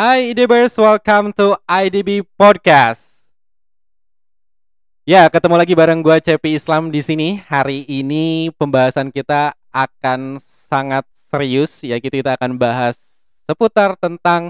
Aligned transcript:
Hai 0.00 0.32
IDBers, 0.32 0.72
welcome 0.80 1.28
to 1.36 1.60
IDB 1.68 2.24
Podcast. 2.40 3.20
Ya, 5.04 5.28
ketemu 5.28 5.60
lagi 5.60 5.76
bareng 5.76 6.00
gue 6.00 6.16
Cepi 6.24 6.56
Islam 6.56 6.88
di 6.88 7.04
sini. 7.04 7.36
Hari 7.44 7.84
ini 7.84 8.48
pembahasan 8.56 9.12
kita 9.12 9.52
akan 9.68 10.40
sangat 10.40 11.04
serius, 11.28 11.84
ya 11.84 12.00
kita 12.00 12.32
akan 12.32 12.56
bahas 12.56 12.96
seputar 13.44 13.92
tentang 14.00 14.48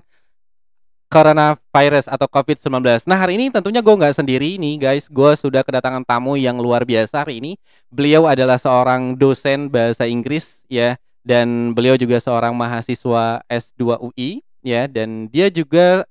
coronavirus 1.10 2.06
atau 2.06 2.30
COVID-19. 2.30 3.10
Nah 3.10 3.18
hari 3.18 3.34
ini 3.34 3.50
tentunya 3.50 3.82
gue 3.82 3.90
nggak 3.90 4.22
sendiri 4.22 4.54
nih 4.54 4.78
guys, 4.78 5.10
gue 5.10 5.34
sudah 5.34 5.66
kedatangan 5.66 6.06
tamu 6.06 6.38
yang 6.38 6.62
luar 6.62 6.86
biasa 6.86 7.26
hari 7.26 7.42
ini. 7.42 7.58
Beliau 7.90 8.30
adalah 8.30 8.54
seorang 8.54 9.18
dosen 9.18 9.66
bahasa 9.66 10.06
Inggris 10.06 10.62
ya, 10.70 10.94
dan 11.26 11.74
beliau 11.74 11.98
juga 11.98 12.22
seorang 12.22 12.54
mahasiswa 12.54 13.42
S2 13.50 13.98
UI 14.14 14.46
ya 14.60 14.86
dan 14.86 15.28
dia 15.28 15.48
juga 15.48 16.04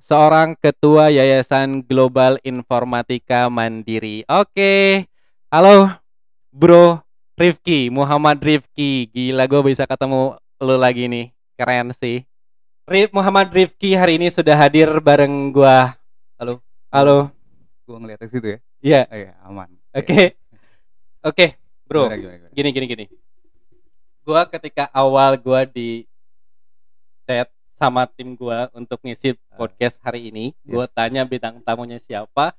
seorang 0.00 0.56
ketua 0.56 1.12
Yayasan 1.12 1.84
Global 1.84 2.40
Informatika 2.44 3.46
Mandiri. 3.52 4.24
Oke. 4.28 5.06
Halo 5.52 5.92
Bro 6.50 7.02
Rifki, 7.36 7.88
Muhammad 7.92 8.40
Rifki. 8.40 9.08
Gila 9.12 9.44
gue 9.46 9.60
bisa 9.72 9.84
ketemu 9.84 10.36
lu 10.60 10.76
lagi 10.76 11.08
nih. 11.08 11.32
Keren 11.60 11.92
sih. 11.92 12.24
Rif 12.90 13.14
Muhammad 13.14 13.54
Rifki 13.54 13.94
hari 13.94 14.18
ini 14.18 14.26
sudah 14.34 14.58
hadir 14.58 14.90
bareng 14.98 15.54
gua. 15.54 15.94
Halo. 16.34 16.58
Halo. 16.90 17.30
Gua 17.86 18.02
ngeliat 18.02 18.18
ke 18.18 18.26
situ 18.26 18.46
ya. 18.50 18.58
Iya. 18.82 19.00
Oh, 19.06 19.14
iya, 19.14 19.32
aman. 19.46 19.70
Oke. 19.94 20.34
Oke, 21.22 21.46
Bro. 21.86 22.10
Gimana, 22.10 22.18
gimana, 22.18 22.36
gimana? 22.42 22.54
Gini 22.56 22.68
gini 22.74 22.86
gini. 22.90 23.04
Gua 24.26 24.42
ketika 24.42 24.90
awal 24.90 25.38
gua 25.38 25.62
di 25.62 26.02
chat 27.30 27.46
sama 27.80 28.04
tim 28.04 28.36
gua 28.36 28.68
untuk 28.76 29.00
ngisi 29.00 29.32
podcast 29.56 29.96
hari 30.04 30.28
ini, 30.28 30.52
gua 30.68 30.84
Yes. 30.84 30.92
tanya 30.92 31.24
bintang 31.24 31.56
tamunya 31.64 31.96
siapa. 31.96 32.52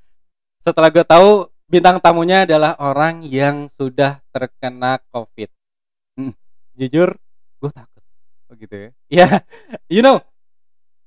Setelah 0.65 0.89
gua 0.89 1.05
tahu 1.05 1.29
bintang 1.69 2.01
tamunya 2.01 2.41
adalah 2.49 2.73
orang 2.81 3.21
yang 3.21 3.69
sudah 3.69 4.17
terkena 4.33 4.97
COVID. 5.13 5.49
Hmm. 6.17 6.33
Jujur, 6.73 7.13
gua 7.61 7.69
takut. 7.69 8.01
Oh 8.49 8.57
gitu 8.57 8.73
ya. 8.73 8.89
Ya, 9.13 9.27
you 9.93 10.01
know, 10.01 10.17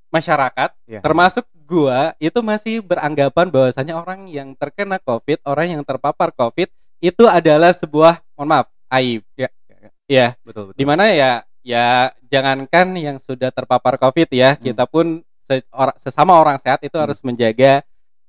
masyarakat 0.09 0.71
Iya. 0.87 1.03
termasuk 1.03 1.43
gua 1.67 2.15
itu 2.23 2.39
masih 2.39 2.79
beranggapan 2.79 3.51
bahwasanya 3.51 3.99
orang 3.99 4.31
yang 4.31 4.55
terkena 4.55 5.03
COVID, 5.03 5.43
orang 5.43 5.75
yang 5.75 5.83
terpapar 5.83 6.31
COVID 6.31 6.71
itu 7.03 7.25
adalah 7.27 7.75
sebuah, 7.75 8.23
mohon 8.39 8.49
maaf, 8.49 8.67
aib. 8.95 9.27
Ya, 9.35 9.51
ya. 9.69 9.91
Ya, 10.05 10.27
Betul, 10.47 10.71
betul. 10.71 10.79
di 10.79 10.85
mana 10.87 11.11
ya, 11.11 11.43
ya 11.65 12.13
jangankan 12.29 12.93
yang 12.95 13.17
sudah 13.17 13.49
terpapar 13.49 13.97
COVID 13.97 14.29
ya, 14.31 14.55
Hmm. 14.55 14.63
kita 14.63 14.85
pun 14.85 15.07
se- 15.43 15.65
ora- 15.73 15.97
sesama 15.97 16.37
orang 16.37 16.61
sehat 16.61 16.85
itu 16.85 16.95
Hmm. 16.95 17.05
harus 17.09 17.19
menjaga 17.25 17.81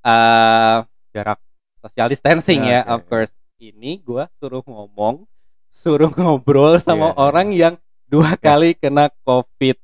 eh, 0.02 0.78
Jarak. 1.12 1.40
social 1.82 2.10
distancing 2.10 2.62
ya, 2.62 2.82
Ya, 2.82 2.82
oke, 2.82 2.94
of 2.94 3.02
course. 3.06 3.32
Ini 3.58 4.02
gua 4.02 4.26
suruh 4.38 4.62
ngomong, 4.62 5.26
suruh 5.68 6.10
ngobrol 6.10 6.78
sama 6.78 7.10
Iya, 7.10 7.14
iya. 7.14 7.22
orang 7.22 7.48
yang 7.54 7.74
dua 8.06 8.34
kali 8.38 8.74
kena 8.74 9.10
COVID. 9.22 9.78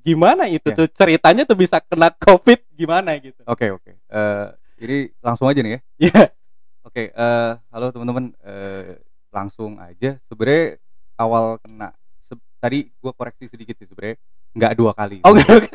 Gimana 0.00 0.48
itu 0.48 0.68
Ya. 0.68 0.76
tuh 0.76 0.88
ceritanya 0.88 1.44
tuh 1.44 1.56
bisa 1.56 1.80
kena 1.80 2.08
COVID 2.12 2.60
gimana 2.72 3.12
gitu? 3.20 3.40
Oke, 3.44 3.68
oke. 3.68 3.92
Eh, 3.92 4.46
ini 4.80 4.96
langsung 5.20 5.48
aja 5.48 5.60
nih 5.60 5.76
ya. 5.76 5.80
Iya. 6.00 6.22
Oke, 6.84 7.12
eh 7.12 7.52
halo 7.68 7.92
teman-teman. 7.92 8.32
Eh 8.40 8.96
langsung 9.28 9.76
aja. 9.76 10.16
Sebenarnya 10.24 10.80
awal 11.16 11.60
kena 11.60 11.92
tadi 12.58 12.90
gua 12.98 13.12
koreksi 13.12 13.46
sedikit 13.46 13.74
sih 13.74 13.86
sebenarnya 13.86 14.16
nggak 14.52 14.72
dua 14.74 14.92
kali. 14.92 15.22
Oh 15.22 15.32
enggak, 15.32 15.70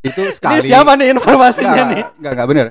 itu 0.00 0.22
ini 0.22 0.32
sekali. 0.32 0.64
siapa 0.64 0.94
nih 0.94 1.10
informasinya 1.12 1.72
Nggak, 1.74 1.88
nih? 1.90 2.02
Nggak, 2.16 2.32
nggak 2.34 2.48
bener. 2.48 2.66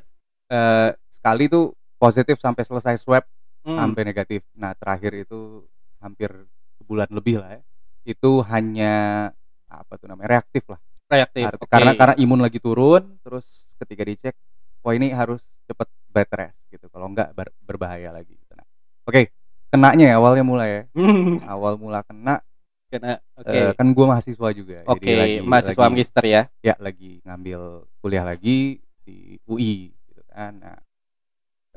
Eh 0.48 0.90
sekali 1.12 1.44
tuh 1.48 1.66
positif 1.96 2.38
sampai 2.38 2.64
selesai 2.64 2.96
swab 2.98 3.24
Hmm. 3.62 3.76
sampai 3.76 4.08
negatif. 4.08 4.48
Nah, 4.56 4.72
terakhir 4.74 5.12
itu 5.18 5.60
hampir 6.00 6.32
sebulan 6.78 7.12
lebih 7.12 7.44
lah 7.44 7.52
ya. 7.52 7.62
Itu 8.06 8.40
hanya 8.46 9.28
apa 9.68 10.00
tuh 10.00 10.08
namanya? 10.08 10.40
reaktif 10.40 10.64
lah. 10.68 10.80
reaktif. 11.08 11.44
Arti- 11.46 11.60
oke. 11.60 11.68
karena 11.68 11.92
karena 11.94 12.16
imun 12.18 12.40
lagi 12.40 12.60
turun 12.60 13.20
terus 13.20 13.48
ketika 13.76 14.04
dicek 14.04 14.36
wah 14.80 14.92
ini 14.92 15.12
harus 15.12 15.40
cepet 15.64 15.84
bed 16.08 16.30
rest 16.32 16.60
gitu 16.68 16.88
kalau 16.88 17.08
enggak 17.08 17.32
ber- 17.32 17.52
berbahaya 17.60 18.12
lagi 18.12 18.32
gitu. 18.32 18.52
nah, 18.52 18.68
oke 19.04 19.32
kenanya 19.68 20.04
ya 20.06 20.16
awalnya 20.16 20.44
mulai 20.44 20.68
ya 20.70 20.84
Hmm, 20.92 21.40
awal 21.46 21.76
mula 21.76 22.04
kena 22.04 22.44
kena 22.88 23.20
oke. 23.36 23.52
eh, 23.52 23.72
kan 23.76 23.88
gua 23.92 24.16
mahasiswa 24.16 24.48
juga 24.56 24.80
Oke, 24.88 25.04
jadi 25.04 25.16
lagi 25.20 25.36
mahasiswa 25.44 25.84
lagi, 25.84 25.92
magister 25.92 26.24
ya. 26.24 26.42
ya 26.64 26.76
lagi 26.80 27.20
ngambil 27.28 27.84
kuliah 28.00 28.24
lagi 28.24 28.80
di 29.04 29.36
UI 29.44 29.92
gitu 30.08 30.22
kan 30.32 30.56
nah 30.60 30.78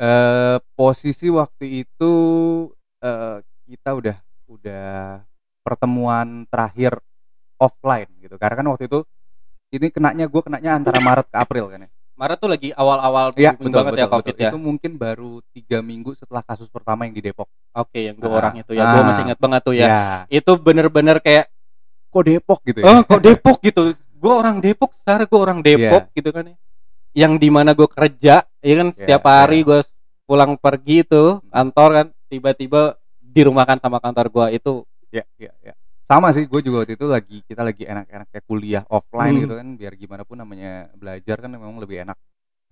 eh 0.01 0.57
posisi 0.79 1.27
waktu 1.29 1.85
itu 1.85 2.13
eh 3.03 3.39
kita 3.67 3.91
udah 3.99 4.17
udah 4.51 5.23
pertemuan 5.67 6.47
terakhir 6.49 6.99
offline 7.61 8.09
gitu 8.23 8.35
karena 8.41 8.55
kan 8.57 8.67
waktu 8.73 8.89
itu 8.89 9.01
ini 9.71 9.87
kenanya 9.93 10.27
gue 10.27 10.43
kenanya 10.43 10.75
antara 10.79 10.99
Maret 10.99 11.27
ke 11.31 11.37
April 11.39 11.71
kan 11.71 11.87
ya 11.87 11.91
Maret 12.21 12.37
tuh 12.37 12.51
lagi 12.53 12.69
awal-awal 12.77 13.33
Iya 13.33 13.57
booming 13.57 13.65
betul 13.65 13.79
banget 13.81 13.93
betul, 13.97 14.03
ya 14.05 14.07
COVID 14.13 14.35
betul. 14.37 14.45
ya. 14.45 14.51
Itu 14.53 14.59
mungkin 14.61 14.91
baru 14.95 15.33
tiga 15.51 15.79
minggu 15.81 16.11
setelah 16.13 16.45
kasus 16.45 16.69
pertama 16.69 17.09
yang 17.09 17.17
di 17.17 17.25
Depok. 17.25 17.49
Oke, 17.73 18.13
yang 18.13 18.21
dua 18.21 18.29
Ah, 18.29 18.39
orang 18.45 18.55
itu 18.61 18.73
ya. 18.77 18.85
Gue 18.85 19.01
ah. 19.01 19.07
masih 19.09 19.23
ingat 19.25 19.39
banget 19.41 19.61
tuh 19.65 19.73
ya. 19.73 19.87
Ya. 19.89 20.05
Itu 20.29 20.61
bener-bener 20.61 21.17
kayak 21.19 21.49
Kok 22.11 22.25
Depok 22.27 22.61
gitu 22.67 22.79
ya? 22.83 22.91
oh 22.91 23.01
kok 23.07 23.23
Depok 23.23 23.59
gitu 23.63 23.83
gue 23.95 24.33
orang 24.35 24.59
Depok 24.59 24.91
sekarang 24.99 25.31
gue 25.31 25.41
orang 25.41 25.59
Depok 25.63 26.11
gitu 26.11 26.29
kan 26.29 26.43
ya 26.45 26.57
yang 27.15 27.39
di 27.39 27.49
mana 27.49 27.71
gue 27.71 27.87
kerja 27.87 28.43
ya 28.43 28.75
kan 28.77 28.89
setiap 28.91 29.23
Iya, 29.23 29.31
hari 29.31 29.59
gue 29.63 29.79
pulang 30.27 30.59
pergi 30.59 31.07
itu 31.07 31.39
kantor 31.49 31.89
kan 31.95 32.07
tiba-tiba 32.27 32.99
dirumahkan 33.23 33.79
sama 33.79 34.03
kantor 34.03 34.27
gue 34.29 34.47
itu 34.59 34.73
Ya, 35.11 35.23
ya, 35.39 35.51
ya. 35.63 35.75
Sama 36.11 36.35
sih, 36.35 36.43
gue 36.51 36.59
juga 36.59 36.83
waktu 36.83 36.99
itu 36.99 37.07
lagi 37.07 37.39
kita 37.47 37.63
lagi 37.63 37.87
enak-enak 37.87 38.27
kayak 38.35 38.45
kuliah 38.51 38.83
offline 38.91 39.31
Hmm. 39.39 39.43
gitu 39.47 39.55
kan, 39.55 39.69
biar 39.79 39.93
gimana 39.95 40.23
pun 40.27 40.43
namanya 40.43 40.91
belajar 40.99 41.39
kan 41.39 41.51
memang 41.55 41.79
lebih 41.79 42.03
enak 42.03 42.19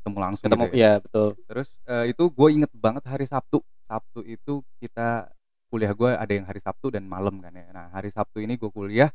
ketemu 0.02 0.18
langsung. 0.18 0.44
ketemu 0.50 0.64
gitu 0.66 0.74
ya. 0.74 0.82
ya 0.82 0.92
betul 0.98 1.28
Terus 1.46 1.68
eh, 1.86 2.04
itu 2.10 2.24
gue 2.34 2.48
inget 2.50 2.72
banget 2.74 3.04
hari 3.06 3.30
Sabtu. 3.30 3.62
Sabtu 3.86 4.26
itu 4.26 4.66
kita 4.82 5.30
kuliah 5.70 5.94
gue 5.94 6.10
ada 6.10 6.32
yang 6.34 6.50
hari 6.50 6.58
Sabtu 6.58 6.90
dan 6.90 7.06
malam 7.06 7.38
kan 7.38 7.54
ya. 7.54 7.70
Nah 7.70 7.94
hari 7.94 8.10
Sabtu 8.10 8.42
ini 8.42 8.58
gue 8.58 8.70
kuliah 8.74 9.06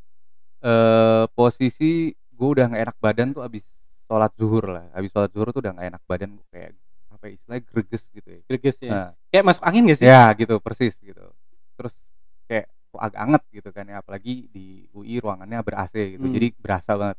eh 0.63 1.25
posisi 1.35 2.15
gue 2.31 2.47
udah 2.47 2.71
nggak 2.71 2.83
enak 2.87 2.97
badan 3.03 3.35
tuh 3.35 3.43
abis 3.43 3.67
sholat 4.07 4.31
zuhur 4.39 4.71
lah. 4.71 4.87
Abis 4.95 5.11
sholat 5.11 5.35
zuhur 5.35 5.51
tuh 5.51 5.59
udah 5.59 5.75
nggak 5.75 5.87
enak 5.99 6.03
badan 6.07 6.39
kayak 6.47 6.71
apa 7.11 7.23
ya, 7.27 7.31
istilahnya 7.35 7.63
greges 7.67 8.03
gitu 8.09 8.29
ya. 8.31 8.41
greges 8.47 8.77
ya 8.79 8.89
Nah, 8.91 9.07
kayak 9.27 9.43
masuk 9.43 9.63
angin 9.67 9.83
gak 9.91 9.97
sih 9.99 10.07
ya 10.07 10.31
gitu 10.39 10.55
persis 10.63 10.95
gitu. 11.03 11.23
Terus 11.75 11.93
kayak 12.47 12.71
agak 12.97 13.19
anget 13.19 13.43
gitu 13.51 13.69
kan 13.69 13.85
ya. 13.85 13.99
Apalagi 13.99 14.47
di 14.49 14.85
UI 14.91 15.17
ruangannya 15.17 15.59
ber 15.61 15.75
AC 15.79 16.17
gitu. 16.17 16.25
Hmm. 16.25 16.33
Jadi 16.33 16.47
berasa 16.57 16.91
banget. 16.93 17.17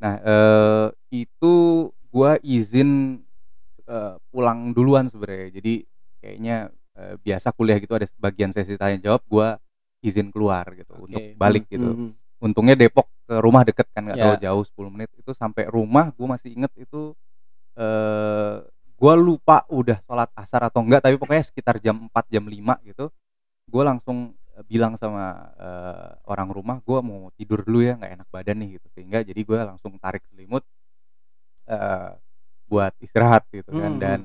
Nah 0.00 0.14
eh 0.20 0.86
itu 1.12 1.54
gue 2.10 2.30
izin 2.42 3.20
eh, 3.84 4.14
pulang 4.28 4.72
duluan 4.72 5.06
sebenarnya. 5.06 5.60
Jadi 5.60 5.74
kayaknya 6.18 6.56
eh, 6.94 7.14
biasa 7.18 7.52
kuliah 7.52 7.78
gitu 7.78 7.92
ada 7.92 8.06
bagian 8.16 8.50
sesi 8.50 8.74
tanya 8.74 8.98
jawab 9.00 9.22
gue 9.24 9.48
izin 10.04 10.28
keluar 10.28 10.68
gitu 10.72 10.92
Oke. 10.94 11.08
untuk 11.08 11.22
balik 11.34 11.64
Hmm, 11.68 11.72
gitu. 11.72 11.88
hmm, 11.88 12.00
hmm. 12.00 12.12
Untungnya 12.44 12.76
Depok 12.76 13.08
ke 13.24 13.40
rumah 13.40 13.64
deket 13.64 13.88
kan 13.88 14.04
nggak 14.04 14.20
Ya. 14.20 14.36
terlalu 14.36 14.40
jauh 14.44 14.64
10 14.68 14.92
menit 14.92 15.10
itu 15.16 15.32
sampai 15.32 15.64
rumah 15.64 16.12
gue 16.12 16.26
masih 16.28 16.52
inget 16.52 16.68
itu 16.76 17.16
eh 17.74 18.56
gue 18.94 19.14
lupa 19.18 19.66
udah 19.68 19.98
sholat 20.04 20.30
asar 20.34 20.62
atau 20.62 20.80
enggak 20.80 21.02
tapi 21.02 21.16
pokoknya 21.16 21.42
sekitar 21.42 21.80
jam 21.82 22.06
4 22.06 22.30
jam 22.30 22.44
5 22.46 22.78
gitu 22.84 23.08
gue 23.64 23.82
langsung 23.82 24.36
bilang 24.64 24.94
sama 24.94 25.50
eh, 25.58 26.10
orang 26.30 26.48
rumah 26.50 26.78
gue 26.78 26.98
mau 27.02 27.28
tidur 27.34 27.66
dulu 27.66 27.82
ya 27.82 27.98
nggak 27.98 28.12
enak 28.22 28.28
badan 28.30 28.56
nih 28.62 28.78
gitu. 28.78 28.86
Sehingga 28.94 29.18
jadi 29.26 29.40
gue 29.40 29.58
langsung 29.58 29.98
tarik 29.98 30.22
selimut 30.30 30.62
eh 31.68 32.10
buat 32.64 32.92
istirahat 33.00 33.44
gitu 33.52 33.70
kan. 33.74 33.92
Hmm, 33.96 34.00
dan 34.00 34.18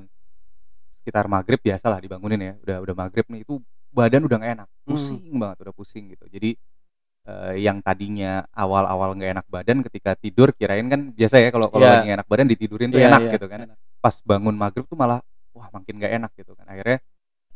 sekitar 1.00 1.26
maghrib 1.28 1.60
biasalah 1.60 1.98
dibangunin 2.00 2.40
ya 2.40 2.52
udah 2.64 2.76
udah 2.84 2.94
maghrib 2.96 3.24
nih 3.28 3.42
itu 3.44 3.60
badan 3.90 4.22
udah 4.24 4.36
nggak 4.40 4.52
enak. 4.60 4.68
Hmm. 4.68 4.86
pusing 4.86 5.34
banget 5.36 5.56
udah 5.66 5.74
pusing 5.74 6.04
gitu. 6.12 6.24
Jadi 6.30 6.50
eh, 7.28 7.54
yang 7.60 7.82
tadinya 7.84 8.44
awal-awal 8.54 9.12
nggak 9.16 9.30
enak 9.40 9.46
badan 9.50 9.78
ketika 9.84 10.16
tidur 10.16 10.54
kirain 10.56 10.86
kan 10.88 11.12
biasa 11.12 11.36
ya 11.42 11.50
kalau 11.52 11.68
kalau 11.68 11.84
Iya. 11.84 11.92
lagi 12.00 12.08
enak 12.16 12.26
badan 12.28 12.46
ditidurin 12.48 12.88
tuh 12.88 13.00
Iya, 13.00 13.08
enak 13.12 13.22
iya, 13.26 13.32
gitu 13.36 13.46
kan. 13.50 13.60
Enak. 13.68 13.78
pas 14.00 14.16
bangun 14.24 14.56
maghrib 14.56 14.86
tuh 14.88 14.96
malah 14.96 15.20
wah 15.52 15.68
makin 15.74 15.94
nggak 16.00 16.12
enak 16.22 16.32
gitu 16.38 16.52
kan. 16.56 16.64
Akhirnya 16.64 16.98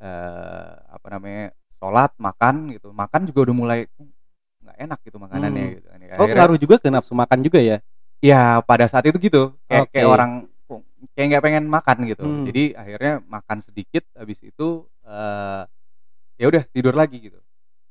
eh 0.04 0.72
apa 0.90 1.06
namanya 1.08 1.54
sholat 1.84 2.16
makan 2.16 2.72
gitu. 2.72 2.88
Makan 2.96 3.28
juga 3.28 3.52
udah 3.52 3.56
mulai 3.56 3.78
"Uh, 4.00 4.08
nggak 4.64 4.76
enak 4.88 4.98
gitu 5.04 5.16
makanannya 5.20 5.64
Hmm. 5.68 5.74
gitu 5.76 5.86
kan 5.92 6.00
oh 6.16 6.26
ngaruh 6.32 6.56
juga 6.56 6.74
ke 6.80 6.88
nafsu 6.88 7.12
makan 7.12 7.44
juga 7.44 7.60
ya? 7.60 7.76
Ya 8.24 8.64
pada 8.64 8.88
saat 8.88 9.04
itu 9.04 9.20
gitu. 9.20 9.52
Kayak 9.68 9.92
kayak 9.92 10.08
Oke. 10.08 10.14
orang 10.16 10.30
kayak 11.12 11.26
nggak 11.36 11.44
pengen 11.44 11.64
makan 11.68 11.96
gitu. 12.08 12.24
Hmm. 12.24 12.44
jadi 12.48 12.72
akhirnya 12.72 13.14
makan 13.28 13.58
sedikit 13.60 14.08
habis 14.16 14.40
itu 14.40 14.88
eh 15.04 15.62
ya 16.40 16.46
udah 16.48 16.64
tidur 16.72 16.96
lagi 16.96 17.20
gitu. 17.20 17.36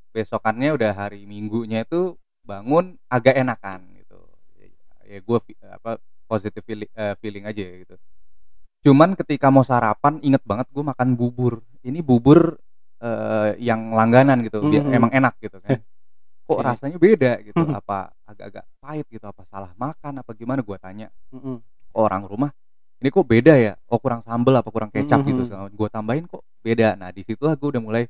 Besokannya 0.10 0.74
udah 0.74 0.92
hari 0.98 1.30
minggunya 1.30 1.86
itu 1.86 2.18
bangun 2.42 2.98
agak 3.14 3.38
enakan 3.38 3.86
gitu. 4.02 4.18
Ya 5.06 5.22
gue 5.22 5.38
apa 5.70 6.02
positive 6.26 6.66
feeling, 6.66 6.90
eh, 6.98 7.14
feeling 7.22 7.46
aja 7.46 7.62
ya 7.62 7.76
gitu. 7.86 7.96
Cuman 8.90 9.14
ketika 9.14 9.54
mau 9.54 9.62
sarapan 9.62 10.18
inget 10.26 10.42
banget 10.42 10.66
gue 10.74 10.82
makan 10.82 11.14
bubur. 11.14 11.62
Ini 11.86 12.02
bubur 12.02 12.58
eh, 13.04 13.50
yang 13.60 13.92
langganan 13.92 14.40
gitu 14.48 14.64
Dia- 14.72 14.84
Mhm. 14.84 14.96
emang 14.96 15.12
enak 15.12 15.36
gitu 15.44 15.60
kan 15.60 15.70
kok 16.48 16.60
Oke. 16.60 16.64
rasanya 16.64 16.98
beda 17.00 17.32
gitu 17.44 17.60
Mhm. 17.64 17.76
apa 17.76 18.12
agak-agak 18.28 18.66
pahit 18.84 19.06
gitu 19.12 19.26
apa 19.28 19.44
salah 19.48 19.72
makan 19.76 20.24
apa 20.24 20.32
gimana 20.36 20.60
gue 20.64 20.78
tanya 20.80 21.08
Mm-mm. 21.32 21.60
ke 21.64 21.98
orang 22.00 22.24
rumah 22.28 22.52
ini 23.04 23.12
kok 23.12 23.28
beda 23.28 23.54
ya 23.60 23.74
oh 23.92 24.00
kurang 24.00 24.24
sambel 24.24 24.56
apa 24.56 24.70
kurang 24.72 24.92
kecap 24.92 25.24
gitu 25.28 25.44
Mhm. 25.44 25.76
gue 25.76 25.88
tambahin 25.92 26.26
kok 26.28 26.44
beda 26.64 26.96
nah 26.96 27.12
di 27.12 27.22
situlah 27.24 27.56
gue 27.60 27.70
udah 27.76 27.84
mulai 27.84 28.04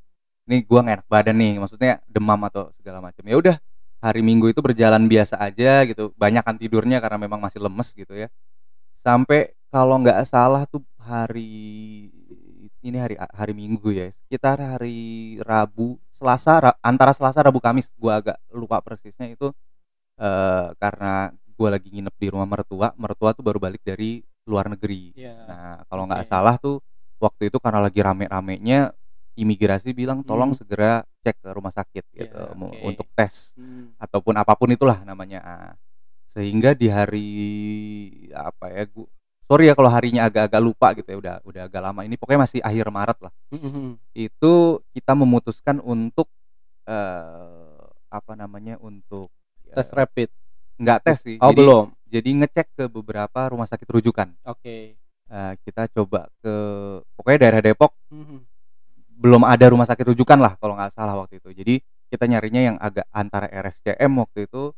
nih 0.50 0.60
gue 0.66 0.80
gak 0.82 0.96
enak 1.02 1.08
badan 1.08 1.36
nih 1.40 1.54
maksudnya 1.62 2.02
demam 2.06 2.42
atau 2.46 2.70
segala 2.78 3.00
macam 3.02 3.24
ya 3.26 3.38
udah 3.38 3.56
hari 4.04 4.20
minggu 4.20 4.52
itu 4.52 4.60
berjalan 4.60 5.08
biasa 5.08 5.40
aja 5.40 5.88
gitu 5.88 6.12
banyakan 6.20 6.60
tidurnya 6.60 7.00
karena 7.00 7.16
memang 7.22 7.40
masih 7.40 7.64
lemes 7.64 7.96
gitu 7.96 8.12
ya 8.18 8.28
sampai 9.00 9.56
kalau 9.72 9.98
nggak 10.04 10.20
salah 10.28 10.68
tuh 10.68 10.84
hari 11.00 12.12
ini 12.84 12.98
hari 13.00 13.16
hari 13.16 13.54
minggu 13.56 13.90
ya 13.90 14.12
sekitar 14.12 14.60
hari 14.60 15.00
Rabu 15.40 15.96
Selasa 16.12 16.54
Ra- 16.60 16.80
antara 16.84 17.16
Selasa 17.16 17.40
Rabu 17.40 17.58
Kamis 17.58 17.88
gue 17.96 18.12
agak 18.12 18.38
lupa 18.52 18.84
persisnya 18.84 19.32
itu 19.32 19.50
eh 20.16 20.68
karena 20.78 21.32
gue 21.32 21.70
lagi 21.72 21.90
nginep 21.90 22.16
di 22.20 22.28
rumah 22.30 22.46
mertua 22.46 22.92
mertua 22.96 23.32
tuh 23.32 23.42
baru 23.42 23.58
balik 23.58 23.82
dari 23.82 24.20
luar 24.44 24.68
negeri 24.68 25.16
Iya. 25.16 25.36
nah 25.48 25.76
kalau 25.88 26.04
nggak 26.06 26.28
Oke. 26.28 26.30
salah 26.30 26.56
tuh 26.60 26.84
waktu 27.18 27.48
itu 27.48 27.58
karena 27.58 27.80
lagi 27.80 28.04
rame-ramenya 28.04 28.92
imigrasi 29.34 29.96
bilang 29.96 30.22
tolong 30.22 30.52
Hmm. 30.54 30.60
segera 30.60 30.92
cek 31.24 31.40
ke 31.42 31.50
rumah 31.50 31.72
sakit 31.72 32.04
Iya, 32.12 32.28
gitu 32.28 32.38
oke. 32.54 32.78
untuk 32.84 33.08
tes 33.16 33.56
Hmm. 33.56 33.96
ataupun 33.98 34.36
apa 34.36 34.54
pun 34.54 34.70
itulah 34.70 35.00
namanya 35.02 35.40
Ah, 35.42 35.74
sehingga 36.28 36.76
di 36.76 36.90
hari 36.90 37.30
apa 38.30 38.70
ya 38.70 38.84
gua 38.86 39.08
sorry 39.44 39.68
ya 39.68 39.74
kalau 39.74 39.88
harinya 39.88 40.24
agak-agak 40.24 40.62
lupa 40.62 40.88
gitu 40.94 41.08
ya 41.08 41.18
udah 41.18 41.36
udah 41.44 41.62
agak 41.68 41.82
lama 41.82 42.02
ini 42.02 42.16
pokoknya 42.16 42.42
masih 42.42 42.60
akhir 42.60 42.88
Maret 42.88 43.20
lah 43.20 43.34
Mhm. 43.52 44.00
itu 44.14 44.54
kita 44.90 45.14
memutuskan 45.14 45.78
untuk 45.80 46.28
eh 46.84 47.80
apa 48.08 48.34
namanya 48.34 48.78
untuk 48.78 49.32
eh, 49.66 49.74
Tes 49.74 49.90
rapid. 49.90 50.30
nggak 50.76 51.00
tes 51.02 51.18
sih 51.20 51.38
Oh 51.38 51.50
jadi 51.50 51.60
belum. 51.60 51.86
jadi 52.06 52.30
ngecek 52.36 52.68
ke 52.74 52.86
beberapa 52.88 53.40
rumah 53.48 53.66
sakit 53.66 53.86
rujukan 53.90 54.34
Oke. 54.44 54.98
Eh, 55.26 55.54
kita 55.64 55.88
coba 55.90 56.30
ke 56.40 56.54
pokoknya 57.14 57.40
daerah 57.42 57.62
Depok 57.62 57.94
Mhm. 58.10 58.38
belum 59.14 59.44
ada 59.44 59.66
rumah 59.68 59.86
sakit 59.86 60.04
rujukan 60.08 60.36
lah 60.36 60.58
kalau 60.58 60.74
nggak 60.74 60.92
salah 60.92 61.16
waktu 61.16 61.38
itu 61.38 61.50
jadi 61.54 61.76
kita 62.08 62.26
nyarinya 62.26 62.62
yang 62.64 62.78
agak 62.78 63.06
antara 63.10 63.48
RSCM 63.48 64.12
waktu 64.16 64.46
itu 64.46 64.74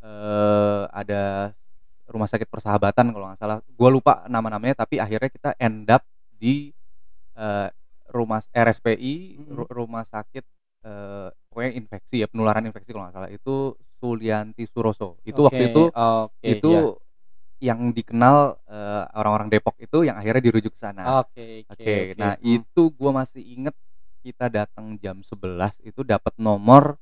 eh 0.00 0.82
ada 0.90 1.52
rumah 2.12 2.28
sakit 2.30 2.48
persahabatan 2.52 3.10
kalau 3.14 3.26
nggak 3.32 3.40
salah 3.40 3.58
gue 3.64 3.88
lupa 3.92 4.24
nama-namanya 4.28 4.84
tapi 4.84 5.00
akhirnya 5.00 5.30
kita 5.32 5.50
end 5.58 5.88
up 5.88 6.04
di 6.36 6.70
eh, 7.38 7.68
rumah 8.12 8.40
RSPI 8.52 9.14
ru- 9.48 9.70
rumah 9.72 10.04
sakit 10.06 10.44
eh, 10.86 11.28
pokoknya 11.50 11.72
infeksi 11.80 12.16
ya 12.24 12.28
penularan 12.30 12.64
infeksi 12.68 12.90
kalau 12.92 13.08
nggak 13.08 13.16
salah 13.16 13.30
itu 13.32 13.76
Sulianti 14.02 14.64
Suroso 14.68 15.18
itu 15.24 15.40
waktu 15.46 15.62
Oke, 15.62 15.70
itu 15.70 15.82
oke, 15.94 16.52
itu 16.52 16.72
ya. 16.72 16.82
yang 17.62 17.94
dikenal 17.94 18.58
eh, 18.66 19.04
orang-orang 19.18 19.48
Depok 19.52 19.76
itu 19.78 20.02
yang 20.08 20.18
akhirnya 20.18 20.42
dirujuk 20.42 20.74
ke 20.74 20.80
sana 20.82 21.14
Oke, 21.18 21.64
oke, 21.72 21.84
Oke, 21.84 21.94
oke. 22.04 22.22
nah 22.22 22.34
Hmm. 22.42 22.60
itu 22.60 22.82
gua 22.94 23.10
masih 23.24 23.42
inget 23.42 23.74
kita 24.22 24.46
datang 24.52 24.98
jam 25.02 25.18
11 25.24 25.78
itu 25.82 26.02
dapat 26.06 26.34
nomor 26.38 26.98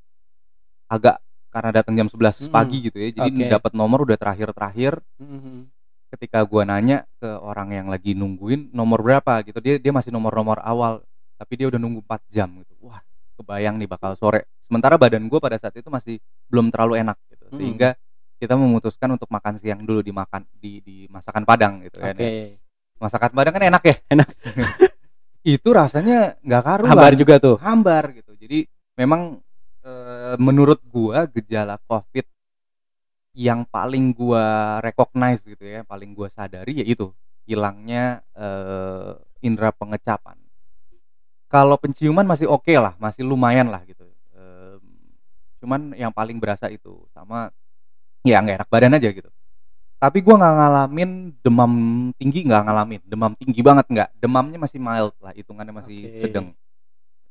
agak 0.90 1.22
karena 1.50 1.70
datang 1.74 1.94
jam 1.94 2.06
11 2.06 2.16
Mm-mm. 2.46 2.54
pagi 2.54 2.78
gitu 2.80 2.96
ya. 2.96 3.08
Jadi 3.12 3.42
Oke. 3.42 3.50
dapat 3.50 3.72
nomor 3.74 4.02
udah 4.02 4.16
terakhir-terakhir 4.16 5.02
Mhm. 5.18 5.66
ketika 6.10 6.42
gua 6.42 6.62
nanya 6.64 7.06
ke 7.18 7.28
orang 7.28 7.70
yang 7.70 7.86
lagi 7.86 8.14
nungguin 8.14 8.70
nomor 8.70 8.98
berapa 9.00 9.42
gitu. 9.42 9.58
Dia 9.58 9.76
dia 9.76 9.90
masih 9.90 10.10
nomor-nomor 10.10 10.58
awal, 10.60 11.02
tapi 11.34 11.54
dia 11.54 11.66
udah 11.66 11.78
nunggu 11.78 12.02
4 12.02 12.22
jam 12.28 12.50
gitu. 12.58 12.74
Wah, 12.82 12.98
kebayang 13.34 13.76
nih 13.76 13.86
bakal 13.86 14.14
sore. 14.14 14.46
Sementara 14.64 14.94
badan 14.94 15.26
gua 15.26 15.38
pada 15.38 15.54
saat 15.54 15.74
itu 15.74 15.86
masih 15.86 16.18
belum 16.46 16.70
terlalu 16.70 16.98
enak 16.98 17.18
gitu. 17.28 17.46
Sehingga 17.54 17.94
kita 18.38 18.54
memutuskan 18.54 19.10
untuk 19.12 19.28
makan 19.28 19.54
siang 19.54 19.82
dulu 19.82 20.00
di 20.00 20.10
makan 20.10 20.46
di 20.56 20.80
di 20.80 20.96
masakan 21.06 21.44
Padang 21.44 21.82
gitu 21.82 21.98
kan. 21.98 22.14
ya. 22.14 22.54
Masakan 22.96 23.30
Padang 23.30 23.52
kan 23.52 23.64
enak 23.64 23.82
ya? 23.82 23.96
Enak. 24.14 24.28
itu 25.40 25.68
rasanya 25.72 26.36
nggak 26.44 26.62
karuan 26.62 26.90
Hambar 26.92 27.12
juga 27.16 27.34
tuh. 27.40 27.56
hambar 27.56 28.12
gitu 28.12 28.36
jadi 28.36 28.68
memang 28.92 29.40
eh, 29.84 30.36
menurut 30.40 30.80
gua 30.88 31.24
gejala 31.28 31.80
covid 31.88 32.26
yang 33.36 33.62
paling 33.62 34.10
gua 34.10 34.78
recognize 34.82 35.40
gitu 35.46 35.62
ya 35.62 35.86
paling 35.86 36.12
gua 36.12 36.26
sadari 36.26 36.82
yaitu 36.82 37.14
hilangnya 37.46 38.22
eh, 38.34 39.16
indera 39.42 39.72
pengecapan. 39.74 40.36
Kalau 41.50 41.74
penciuman 41.82 42.22
masih 42.22 42.46
oke 42.46 42.70
lah 42.78 42.94
masih 43.02 43.26
lumayan 43.26 43.66
lah 43.66 43.82
gitu. 43.82 44.06
Em, 44.36 44.82
cuman 45.58 45.98
yang 45.98 46.14
paling 46.14 46.38
berasa 46.38 46.70
itu 46.70 47.02
sama 47.10 47.50
ya 48.22 48.38
nggak 48.38 48.62
enak 48.62 48.70
badan 48.70 48.94
aja 48.94 49.10
gitu. 49.10 49.26
Tapi 49.98 50.22
gua 50.22 50.38
nggak 50.38 50.54
ngalamin 50.56 51.10
demam 51.42 51.72
tinggi 52.14 52.46
nggak 52.46 52.62
ngalamin 52.70 53.00
demam 53.02 53.32
tinggi 53.34 53.60
banget 53.66 53.86
nggak. 53.90 54.08
Demamnya 54.14 54.58
masih 54.62 54.78
mild 54.78 55.14
lah 55.18 55.34
hitungannya 55.34 55.74
masih 55.74 55.98
Oke. 56.06 56.20
sedang. 56.22 56.46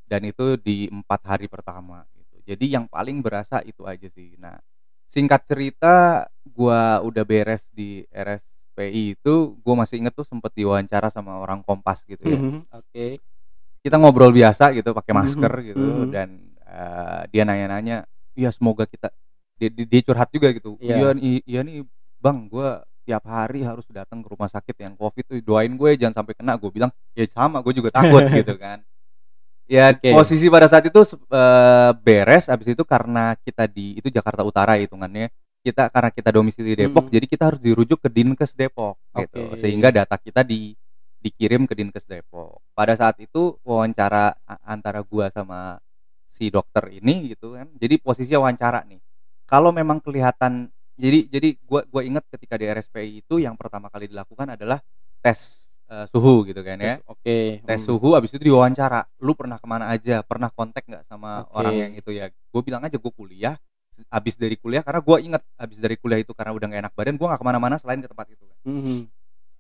Dan 0.09 0.25
itu 0.27 0.57
di 0.59 0.89
empat 0.91 1.21
hari 1.23 1.47
pertama 1.47 2.03
jadi 2.49 2.65
yang 2.81 2.85
paling 2.89 3.21
berasa 3.21 3.61
itu 3.61 3.85
aja 3.85 4.07
sih 4.09 4.33
nah 4.41 4.57
singkat 5.09 5.41
cerita 5.49 6.25
gua 6.49 7.01
udah 7.05 7.23
beres 7.25 7.65
di 7.73 8.05
RSPI 8.09 9.17
itu 9.17 9.33
gua 9.61 9.85
masih 9.85 10.01
inget 10.01 10.13
tuh 10.17 10.25
sempet 10.25 10.51
diwawancara 10.57 11.09
sama 11.13 11.37
orang 11.37 11.61
Kompas 11.65 12.01
gitu 12.09 12.25
ya 12.25 12.39
Mhm. 12.41 12.65
Oke. 12.73 13.21
kita 13.85 13.95
ngobrol 14.01 14.33
biasa 14.35 14.75
gitu 14.75 14.91
pakai 14.91 15.13
Mhm, 15.15 15.19
masker 15.23 15.53
gitu 15.73 15.83
mhm. 15.85 16.11
dan 16.11 16.29
eh, 16.67 17.21
dia 17.31 17.43
nanya-nanya 17.47 17.97
iya 18.35 18.49
semoga 18.53 18.83
kita 18.89 19.09
dia, 19.59 19.69
dia, 19.71 20.01
curhat 20.05 20.29
juga 20.33 20.51
gitu 20.55 20.75
Iya. 20.81 20.95
iya 20.95 21.07
nih 21.17 21.35
iya 21.47 21.59
nih 21.65 21.77
bang 22.19 22.47
gua 22.51 22.83
tiap 23.07 23.25
hari 23.25 23.65
harus 23.65 23.89
datang 23.89 24.21
ke 24.21 24.29
rumah 24.29 24.45
sakit 24.45 24.75
yang 24.85 24.93
covid 24.93 25.25
tuh 25.25 25.41
doain 25.41 25.73
gue 25.73 25.97
jangan 25.97 26.21
sampai 26.21 26.37
kena 26.37 26.53
gue 26.61 26.69
bilang 26.69 26.93
ya 27.17 27.25
sama 27.25 27.57
gue 27.65 27.73
juga 27.73 27.89
takut 27.89 28.21
gitu 28.37 28.53
kan 28.61 28.85
ya 29.69 29.94
Oke. 29.94 30.10
posisi 30.10 30.50
pada 30.50 30.66
saat 30.66 30.81
itu 30.89 30.98
eh, 31.30 31.92
beres 32.01 32.50
abis 32.50 32.74
itu 32.74 32.81
karena 32.81 33.38
kita 33.45 33.69
di 33.69 34.01
itu 34.01 34.10
Jakarta 34.10 34.42
Utara 34.42 34.74
hitungannya 34.81 35.30
kita 35.61 35.94
karena 35.94 36.09
kita 36.09 36.30
domisili 36.33 36.73
Depok 36.73 37.06
Mhm. 37.07 37.14
jadi 37.14 37.26
kita 37.30 37.44
harus 37.54 37.61
dirujuk 37.61 38.02
ke 38.02 38.09
Dinkes 38.09 38.57
Depok 38.57 38.97
gitu 39.14 39.54
Oke. 39.54 39.61
sehingga 39.61 39.94
data 39.94 40.18
kita 40.18 40.42
di 40.42 40.73
dikirim 41.19 41.68
ke 41.68 41.76
Dinkes 41.76 42.07
Depok. 42.07 42.64
Pada 42.71 42.95
saat 42.95 43.19
itu 43.19 43.59
wawancara 43.68 44.40
antara 44.64 45.04
gua 45.04 45.28
sama 45.28 45.76
si 46.31 46.47
dokter 46.47 46.88
ini 46.95 47.35
gitu 47.35 47.59
kan. 47.59 47.68
Jadi 47.76 47.99
posisi 47.99 48.31
wawancara 48.31 48.88
nih. 48.88 49.04
Kalau 49.44 49.76
memang 49.76 49.99
kelihatan 49.99 50.71
jadi 50.95 51.28
jadi 51.28 51.59
gua 51.68 51.83
gua 51.92 52.07
ingat 52.07 52.23
ketika 52.31 52.56
di 52.56 52.71
RSPI 52.71 53.11
itu 53.28 53.35
yang 53.44 53.59
pertama 53.59 53.92
kali 53.92 54.07
dilakukan 54.07 54.56
adalah 54.56 54.80
tes 55.19 55.69
eh, 55.89 56.05
suhu 56.13 56.45
gitu 56.45 56.61
kan 56.61 56.77
ya. 56.77 57.01
Oke. 57.09 57.59
Tes 57.65 57.79
Hmm. 57.81 57.87
suhu 57.89 58.13
abis 58.13 58.29
itu 58.37 58.47
diwawancara. 58.47 59.09
Lu 59.19 59.33
pernah 59.33 59.57
ke 59.57 59.65
mana 59.65 59.89
aja? 59.89 60.21
Pernah 60.21 60.53
kontak 60.53 60.85
nggak 60.85 61.09
sama 61.09 61.43
Oke. 61.49 61.57
orang 61.57 61.73
yang 61.75 61.91
itu 61.97 62.09
ya? 62.13 62.29
Gue 62.29 62.61
bilang 62.61 62.85
aja 62.85 62.95
gue 62.95 63.13
kuliah. 63.13 63.57
Abis 64.07 64.39
dari 64.39 64.55
kuliah 64.55 64.79
karena 64.79 65.03
gua 65.03 65.19
ingat 65.19 65.43
abis 65.59 65.83
dari 65.83 65.99
kuliah 65.99 66.23
itu 66.23 66.31
karena 66.31 66.55
udah 66.55 66.71
gak 66.71 66.81
enak 66.87 66.93
badan 66.95 67.19
gua 67.19 67.35
nggak 67.35 67.41
ke 67.43 67.47
mana-mana 67.51 67.75
selain 67.75 67.99
ke 67.99 68.07
tempat 68.07 68.31
itu 68.31 68.47
kan. 68.47 68.57
Mhm. 68.63 68.97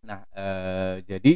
Nah, 0.07 0.19
eh, 0.31 0.95
jadi 1.03 1.33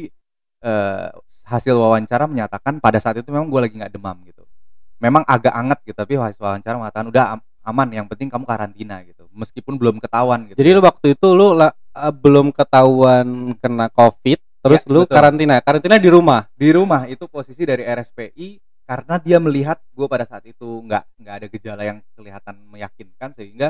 eh, 0.64 1.08
hasil 1.44 1.76
wawancara 1.76 2.24
menyatakan 2.24 2.80
pada 2.80 2.96
saat 2.96 3.20
itu 3.20 3.28
memang 3.28 3.52
gue 3.52 3.60
lagi 3.60 3.76
nggak 3.76 3.92
demam 3.92 4.16
gitu. 4.24 4.48
Memang 4.96 5.20
agak 5.28 5.52
anget 5.52 5.84
gitu, 5.84 6.00
tapi 6.00 6.16
hasil 6.16 6.40
wawancara 6.40 6.80
mengatakan 6.80 7.12
udah 7.12 7.24
am- 7.36 7.44
aman. 7.68 7.88
Yang 7.92 8.06
penting 8.16 8.32
kamu 8.32 8.48
karantina 8.48 9.04
gitu, 9.04 9.28
meskipun 9.36 9.76
belum 9.76 10.00
ketahuan 10.00 10.48
gitu. 10.48 10.56
Jadi 10.56 10.70
lu 10.72 10.80
waktu 10.80 11.06
itu 11.12 11.28
lu 11.36 11.52
la- 11.52 11.76
eh, 11.76 12.08
belum 12.08 12.56
ketahuan 12.56 13.52
kena 13.60 13.92
COVID, 13.92 14.40
terus 14.64 14.80
Ya, 14.80 14.88
lu 14.88 15.04
betul. 15.04 15.12
karantina. 15.12 15.56
Karantina 15.60 15.96
di 15.96 16.08
rumah. 16.08 16.48
di 16.50 16.68
rumah 16.70 17.04
itu 17.04 17.28
posisi 17.28 17.62
dari 17.62 17.84
RSPI 17.84 18.48
karena 18.82 19.14
dia 19.16 19.36
melihat 19.38 19.76
gue 19.90 20.06
pada 20.06 20.24
saat 20.24 20.44
itu 20.44 20.64
nggak 20.82 21.04
nggak 21.20 21.34
ada 21.36 21.46
gejala 21.48 21.82
yang 21.84 21.98
kelihatan 22.12 22.56
meyakinkan 22.66 23.30
sehingga 23.32 23.68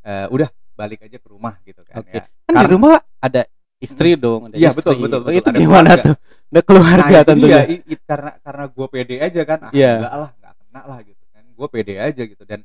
eh, 0.00 0.26
udah 0.28 0.48
balik 0.72 1.04
aja 1.04 1.16
ke 1.16 1.28
rumah 1.28 1.54
gitu 1.62 1.84
kan 1.84 2.00
Oke. 2.00 2.10
ya. 2.10 2.24
Kan 2.24 2.32
di 2.48 2.56
Karena- 2.58 2.72
rumah 2.72 2.92
ada 3.18 3.42
istri 3.78 4.14
dong, 4.14 4.48
ada 4.48 4.56
Iya, 4.56 4.70
betul, 4.72 4.94
istri. 4.94 5.02
betul, 5.04 5.18
Oh, 5.18 5.24
betul. 5.26 5.38
itu 5.38 5.48
Ada 5.48 5.58
gimana 5.58 5.90
keluarga. 5.92 6.04
tuh? 6.04 6.16
Ada 6.52 6.60
keluarga 6.62 7.12
nah, 7.12 7.24
tentunya. 7.24 7.60
dia, 7.60 7.70
i- 7.70 7.84
i- 7.88 8.02
karena 8.02 8.30
karena 8.38 8.64
gue 8.66 8.86
pede 8.88 9.16
aja 9.18 9.42
kan 9.42 9.58
ah 9.62 9.70
Iya. 9.72 9.92
enggak 10.00 10.14
lah 10.16 10.30
nggak 10.34 10.52
kena 10.58 10.82
lah 10.84 10.98
gitu 11.00 11.24
kan 11.28 11.42
gue 11.46 11.68
pede 11.68 11.94
aja 11.96 12.22
gitu 12.24 12.42
dan 12.44 12.60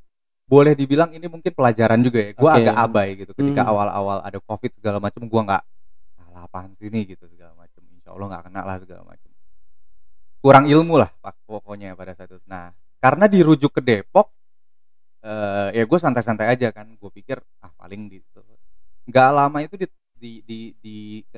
boleh 0.48 0.74
dibilang 0.74 1.12
ini 1.12 1.28
mungkin 1.28 1.52
pelajaran 1.52 2.00
juga 2.00 2.20
ya 2.22 2.32
gue 2.32 2.48
Oke. 2.48 2.58
agak 2.58 2.76
abai 2.78 3.10
gitu 3.18 3.32
ketika 3.34 3.62
Hmm. 3.64 3.72
awal-awal 3.72 4.18
ada 4.22 4.40
covid 4.40 4.72
segala 4.74 4.98
macam 4.98 5.22
gue 5.24 5.42
nggak 5.44 5.64
salah 6.18 6.42
apaan 6.44 6.72
sih 6.76 6.88
ini 6.88 7.04
gitu 7.06 7.28
Allah 8.18 8.30
nggak 8.36 8.46
kena 8.50 8.62
lah 8.66 8.76
segala 8.82 9.02
macam 9.06 9.32
kurang 10.42 10.66
ilmu 10.66 10.96
lah 10.98 11.10
pak 11.22 11.36
pokoknya 11.46 11.94
pada 11.94 12.18
saat 12.18 12.34
itu 12.34 12.42
nah 12.50 12.74
karena 12.98 13.26
dirujuk 13.30 13.72
ke 13.78 13.82
Depok 13.82 14.34
eh 15.22 15.70
ya 15.78 15.84
gue 15.86 16.00
santai-santai 16.00 16.50
aja 16.50 16.70
kan 16.74 16.90
gue 16.94 17.12
pikir 17.14 17.38
ah 17.62 17.72
paling 17.78 18.10
gitu 18.10 18.42
nggak 19.08 19.30
lama 19.34 19.58
itu 19.64 19.76
di, 19.80 19.88
di 20.18 20.32
di 20.44 20.60
di 20.82 20.98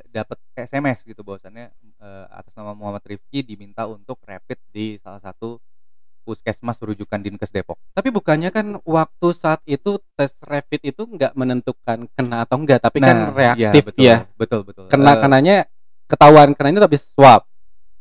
dapat 0.10 0.40
SMS 0.56 1.04
gitu 1.04 1.22
bahwasannya 1.22 1.70
eh, 2.00 2.26
atas 2.32 2.56
nama 2.56 2.72
Muhammad 2.74 3.04
Rifki 3.06 3.44
diminta 3.44 3.86
untuk 3.86 4.20
rapid 4.24 4.60
di 4.72 4.98
salah 5.04 5.20
satu 5.20 5.60
puskesmas 6.30 6.78
rujukan 6.86 7.18
Dinkes 7.18 7.50
Depok. 7.50 7.82
Tapi 7.98 8.14
bukannya 8.14 8.54
kan 8.54 8.78
waktu 8.86 9.28
saat 9.34 9.66
itu 9.66 9.98
tes 10.14 10.38
rapid 10.46 10.94
itu 10.94 11.02
nggak 11.10 11.34
menentukan 11.34 12.06
kena 12.14 12.46
atau 12.46 12.62
enggak, 12.62 12.86
tapi 12.86 13.02
kan 13.02 13.34
iya, 13.34 13.74
reaktif 13.74 13.84
betul, 13.90 14.06
ya. 14.06 14.18
Betul 14.38 14.62
betul. 14.62 14.86
Kena 14.94 15.18
Eh, 15.18 15.22
kenanya 15.26 15.56
ketahuan 16.10 16.58
kenanya 16.58 16.90
tapi 16.90 16.98
swab. 16.98 17.46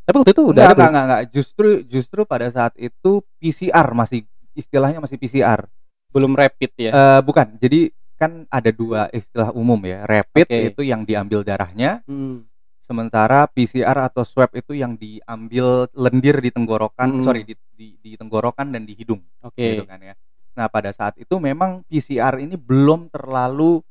Tapi 0.02 0.16
waktu 0.16 0.32
itu 0.32 0.42
udah 0.42 0.72
enggak, 0.72 0.72
ada 0.72 0.80
enggak, 0.80 0.88
enggak, 0.88 1.04
enggak. 1.04 1.22
Justru 1.36 1.68
justru 1.84 2.20
pada 2.24 2.48
saat 2.48 2.72
itu 2.80 3.20
PCR 3.36 3.86
masih 3.92 4.24
istilahnya 4.56 4.98
masih 4.98 5.20
PCR. 5.20 5.68
belum 6.08 6.32
rapid 6.32 6.72
ya. 6.80 6.90
Eh, 6.96 7.20
bukan. 7.20 7.60
Jadi 7.60 7.92
kan 8.16 8.48
ada 8.48 8.72
dua 8.72 9.12
istilah 9.12 9.52
umum 9.52 9.76
ya. 9.84 10.08
Rapid 10.08 10.48
Oke. 10.48 10.72
itu 10.72 10.80
yang 10.80 11.04
diambil 11.04 11.44
darahnya, 11.44 12.00
Hmm. 12.08 12.48
sementara 12.80 13.44
PCR 13.44 14.08
atau 14.08 14.24
swab 14.24 14.56
itu 14.56 14.72
yang 14.72 14.96
diambil 14.96 15.84
lendir 15.92 16.40
di 16.40 16.48
tenggorokan, 16.48 17.20
Mm. 17.20 17.22
sorry 17.22 17.44
di, 17.44 17.52
di 17.76 18.00
di 18.00 18.16
tenggorokan 18.16 18.72
dan 18.72 18.88
di 18.88 18.96
hidung 18.96 19.20
Oke. 19.44 19.76
gitu 19.76 19.84
kan 19.84 20.00
ya. 20.00 20.16
Nah, 20.56 20.66
pada 20.72 20.88
saat 20.90 21.14
itu 21.20 21.36
memang 21.36 21.84
PCR 21.84 22.40
ini 22.40 22.56
belum 22.56 23.12
terlalu 23.12 23.84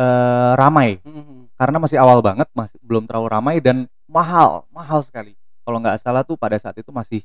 eh, 0.00 0.52
ramai 0.56 0.96
Hmm. 1.04 1.52
karena 1.54 1.76
masih 1.76 2.00
awal 2.00 2.24
banget, 2.24 2.48
masih 2.56 2.80
belum 2.80 3.04
terlalu 3.04 3.28
ramai 3.28 3.56
dan 3.60 3.84
mahal, 4.08 4.64
mahal 4.72 5.04
sekali. 5.04 5.36
Kalau 5.60 5.76
nggak 5.76 6.00
salah 6.00 6.24
tuh 6.24 6.34
pada 6.34 6.56
saat 6.56 6.72
itu 6.74 6.88
masih 6.90 7.20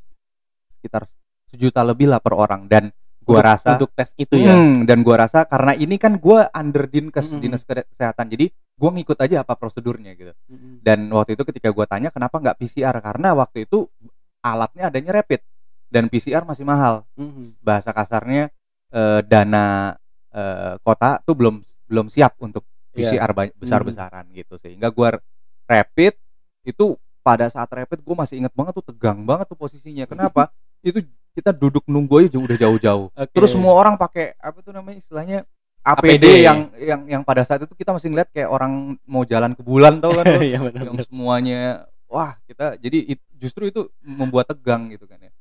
sekitar 0.69 1.07
sejuta 1.47 1.79
lebih 1.81 2.11
lah 2.11 2.19
per 2.19 2.35
orang 2.35 2.67
dan 2.67 2.91
gua 3.23 3.39
Untuk- 3.41 3.47
rasa 3.47 3.69
untuk 3.73 3.91
tes 3.95 4.11
itu 4.15 4.35
ya. 4.37 4.53
Hmm, 4.53 4.83
dan 4.83 5.01
gua 5.01 5.25
rasa 5.25 5.47
karena 5.47 5.73
ini 5.73 5.95
kan 5.95 6.19
gua 6.19 6.45
under 6.51 6.85
dinkes 6.85 7.31
Mm-mm. 7.31 7.41
dinas 7.41 7.63
kesehatan 7.63 8.27
jadi 8.27 8.45
gua 8.75 8.91
ngikut 8.91 9.17
aja 9.17 9.41
apa 9.41 9.55
prosedurnya 9.55 10.13
gitu 10.13 10.35
Hmm. 10.45 10.77
dan 10.83 11.07
waktu 11.09 11.33
itu 11.33 11.41
ketika 11.43 11.71
gua 11.71 11.87
tanya 11.87 12.11
kenapa 12.11 12.37
nggak 12.37 12.59
PCR 12.59 12.93
karena 12.99 13.33
waktu 13.33 13.65
itu 13.65 13.87
alatnya 14.41 14.93
adanya 14.93 15.15
rapid 15.15 15.41
dan 15.87 16.05
PCR 16.05 16.43
masih 16.43 16.61
mahal 16.63 17.01
Hmm. 17.15 17.41
bahasa 17.63 17.89
kasarnya 17.89 18.51
eh, 18.91 19.21
dana 19.23 19.95
eh, 20.29 20.75
kota 20.79 21.17
tuh 21.19 21.33
belum 21.33 21.63
belum 21.85 22.07
siap 22.07 22.37
untuk 22.39 22.65
Iya. 22.95 23.11
PCR 23.19 23.31
besar 23.51 23.83
besaran 23.83 24.23
gitu 24.31 24.55
sehingga 24.55 24.87
gua 24.87 25.19
rapid 25.67 26.15
itu 26.63 26.95
pada 27.19 27.51
saat 27.51 27.67
rapid 27.67 27.99
gue 27.99 28.15
masih 28.15 28.39
inget 28.39 28.53
banget 28.55 28.71
tuh 28.71 28.85
tegang 28.87 29.19
banget 29.21 29.51
tuh 29.51 29.59
posisinya 29.59 30.07
kenapa 30.07 30.47
itu 30.79 31.03
kita 31.35 31.51
duduk 31.51 31.83
nunggu 31.85 32.23
aja 32.23 32.39
udah 32.39 32.55
jauh-jauh 32.55 33.11
Oke. 33.11 33.33
terus 33.35 33.51
semua 33.51 33.75
orang 33.75 33.99
pakai 33.99 34.39
apa 34.39 34.63
tuh 34.63 34.71
namanya 34.71 35.03
istilahnya 35.03 35.43
APD, 35.83 36.23
APD. 36.23 36.25
yang 36.41 36.59
yang 36.79 37.01
yang 37.03 37.21
pada 37.21 37.43
saat 37.43 37.59
itu 37.59 37.75
kita 37.75 37.91
masih 37.91 38.09
ngeliat 38.09 38.31
kayak 38.31 38.47
orang 38.47 38.95
mau 39.03 39.27
jalan 39.27 39.51
ke 39.51 39.59
bulan 39.59 39.99
tau 39.99 40.15
kan 40.15 40.23
tuh 40.31 40.39
Iya 40.39 40.63
benar. 40.63 40.83
yang 40.87 40.97
semuanya 41.03 41.59
wah 42.07 42.39
kita 42.47 42.79
jadi 42.79 43.11
it- 43.11 43.27
justru 43.35 43.67
itu 43.67 43.91
membuat 43.99 44.47
tegang 44.47 44.87
gitu 44.87 45.03
kan 45.03 45.19
ya 45.19 45.34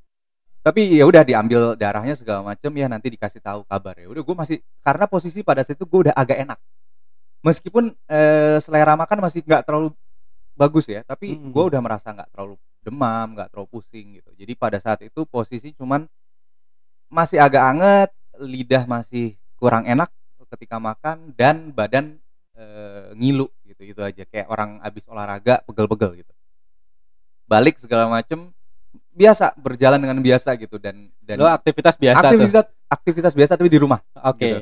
tapi 0.65 0.97
ya 0.97 1.05
udah 1.05 1.21
diambil 1.29 1.77
darahnya 1.77 2.17
segala 2.17 2.41
macam 2.41 2.73
ya 2.73 2.89
nanti 2.89 3.13
dikasih 3.13 3.45
tahu 3.45 3.69
kabar. 3.69 4.01
Ya 4.01 4.09
udah 4.09 4.23
gue 4.25 4.37
masih 4.41 4.57
karena 4.81 5.05
posisi 5.05 5.45
pada 5.45 5.61
saat 5.61 5.77
itu 5.77 5.85
gue 5.85 6.09
udah 6.09 6.15
agak 6.17 6.41
enak. 6.41 6.59
Meskipun 7.45 7.93
eh, 8.09 8.57
selera 8.65 8.97
makan 8.97 9.29
masih 9.29 9.45
nggak 9.45 9.69
terlalu 9.69 9.93
bagus 10.57 10.89
ya 10.89 11.05
tapi 11.05 11.37
Mm-mm. 11.37 11.53
gue 11.53 11.65
udah 11.69 11.81
merasa 11.85 12.17
nggak 12.17 12.33
terlalu 12.33 12.57
demam 12.81 13.37
nggak 13.37 13.53
terlalu 13.53 13.69
pusing 13.77 14.17
gitu. 14.17 14.33
Jadi 14.41 14.53
pada 14.57 14.81
saat 14.81 15.05
itu 15.05 15.29
posisi 15.29 15.77
cuman 15.77 16.09
masih 17.13 17.45
agak 17.45 17.61
anget 17.61 18.11
lidah 18.41 18.89
masih 18.89 19.37
kurang 19.61 19.85
enak 19.85 20.09
ketika 20.57 20.81
makan 20.81 21.37
dan 21.37 21.77
badan 21.77 22.17
eh, 22.57 23.13
ngilu 23.13 23.53
gitu 23.69 23.85
itu 23.85 24.01
aja. 24.01 24.25
Kayak 24.25 24.49
orang 24.49 24.81
habis 24.81 25.05
olahraga 25.13 25.61
pegel-pegel 25.69 26.25
gitu. 26.25 26.33
Balik 27.45 27.77
segala 27.77 28.09
macem 28.09 28.49
biasa 29.15 29.55
berjalan 29.57 29.97
dengan 29.97 30.19
biasa 30.19 30.59
gitu 30.59 30.77
dan 30.77 31.09
dan 31.23 31.39
Lo 31.39 31.47
aktivitas 31.47 31.95
biasa 31.95 32.21
tuh. 32.21 32.29
aktivitas 32.35 32.65
aktivitas 32.87 33.33
biasa 33.33 33.53
tapi 33.55 33.71
di 33.71 33.79
rumah 33.79 34.03
Oke. 34.21 34.43
gitu. 34.43 34.59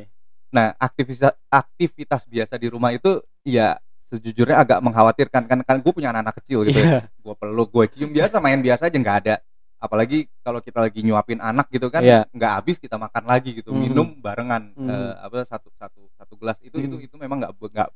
nah 0.49 0.77
aktivitas 0.77 1.33
aktivitas 1.49 2.23
biasa 2.25 2.55
di 2.57 2.69
rumah 2.69 2.93
itu 2.93 3.19
ya 3.43 3.81
sejujurnya 4.07 4.61
agak 4.61 4.79
mengkhawatirkan 4.79 5.49
kan 5.49 5.59
kan 5.65 5.77
gue 5.81 5.89
punya 5.91 6.13
anak-anak 6.13 6.37
kecil 6.39 6.63
gitu 6.63 6.77
ya 6.77 6.85
Iya. 6.85 7.01
gue 7.09 7.35
peluk 7.35 7.69
gue 7.73 7.85
cium 7.91 8.13
biasa 8.13 8.37
main 8.39 8.61
biasa 8.61 8.87
aja 8.87 8.95
nggak 8.95 9.19
ada 9.25 9.35
apalagi 9.81 10.29
kalau 10.41 10.61
kita 10.61 10.79
lagi 10.79 11.01
nyuapin 11.01 11.41
anak 11.41 11.67
gitu 11.67 11.89
kan 11.89 12.05
Iya. 12.05 12.29
nggak 12.29 12.53
habis 12.55 12.77
kita 12.77 12.95
makan 12.95 13.25
lagi 13.25 13.57
gitu 13.57 13.73
Mhm. 13.73 13.81
minum 13.81 14.09
barengan 14.15 14.71
Mhm. 14.77 14.85
eh, 14.87 15.13
apa 15.19 15.43
satu 15.43 15.73
satu 15.75 16.07
satu 16.15 16.35
gelas 16.37 16.61
itu 16.61 16.77
itu 16.77 16.93
Mhm. 16.95 17.07
itu 17.09 17.15
memang 17.17 17.41
nggak 17.41 17.53
nggak 17.57 17.89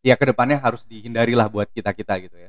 ya 0.00 0.14
ke 0.14 0.24
depannya 0.24 0.56
harus 0.56 0.86
dihindari 0.86 1.34
lah 1.34 1.50
buat 1.50 1.66
kita 1.68 1.90
kita 1.90 2.16
gitu 2.22 2.38
ya 2.38 2.48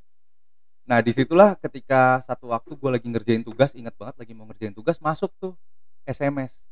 nah 0.85 1.01
di 1.01 1.11
situlah 1.11 1.57
ketika 1.57 2.21
satu 2.23 2.53
waktu 2.53 2.77
gue 2.77 2.89
lagi 2.93 3.07
ngerjain 3.09 3.41
tugas 3.41 3.73
ingat 3.73 3.97
banget 3.97 4.15
lagi 4.21 4.31
mau 4.37 4.45
ngerjain 4.45 4.73
tugas 4.73 5.01
masuk 5.01 5.33
tuh 5.41 5.57
SMS 6.05 6.65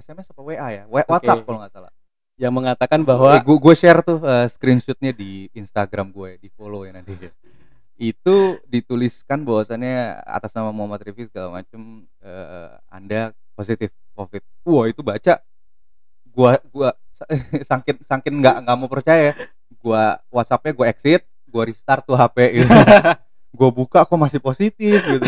SMS 0.00 0.32
apa 0.32 0.40
WA 0.40 0.68
ya? 0.72 0.84
WhatsApp 0.88 1.44
kalau 1.44 1.58
nggak 1.60 1.72
salah. 1.76 1.92
Yang 2.40 2.52
mengatakan 2.56 3.00
bahwa 3.04 3.36
gue 3.36 3.56
gue 3.60 3.74
share 3.76 4.00
tuh 4.00 4.18
eh, 4.24 4.48
screenshotnya 4.48 5.12
di 5.12 5.52
Instagram 5.52 6.08
gue 6.14 6.40
di 6.40 6.48
follow 6.56 6.88
ya 6.88 6.96
nanti. 6.96 7.12
Itu 8.00 8.56
dituliskan 8.64 9.44
bahwasannya 9.44 10.24
atas 10.24 10.56
nama 10.56 10.72
Muhammad 10.72 11.04
Rifki 11.04 11.28
segala 11.28 11.60
macem 11.60 12.08
eh, 12.24 12.70
anda 12.88 13.36
positif 13.52 13.92
covid. 14.16 14.40
Wah 14.64 14.88
itu 14.88 15.04
baca. 15.04 15.36
Gua 16.32 16.56
gua 16.72 16.96
saking 17.60 18.00
saking 18.08 18.34
nggak 18.40 18.64
nggak 18.64 18.76
mau 18.80 18.88
percaya. 18.88 19.36
Gua 19.84 20.16
WhatsAppnya 20.32 20.72
gue 20.72 20.86
exit 20.88 21.22
gua 21.50 21.68
restart 21.68 22.06
tuh 22.08 22.16
HP 22.16 22.62
gitu 22.62 22.72
gua 23.50 23.70
buka 23.70 24.02
kok 24.02 24.14
masih 24.14 24.38
positif 24.38 25.00
gitu 25.00 25.26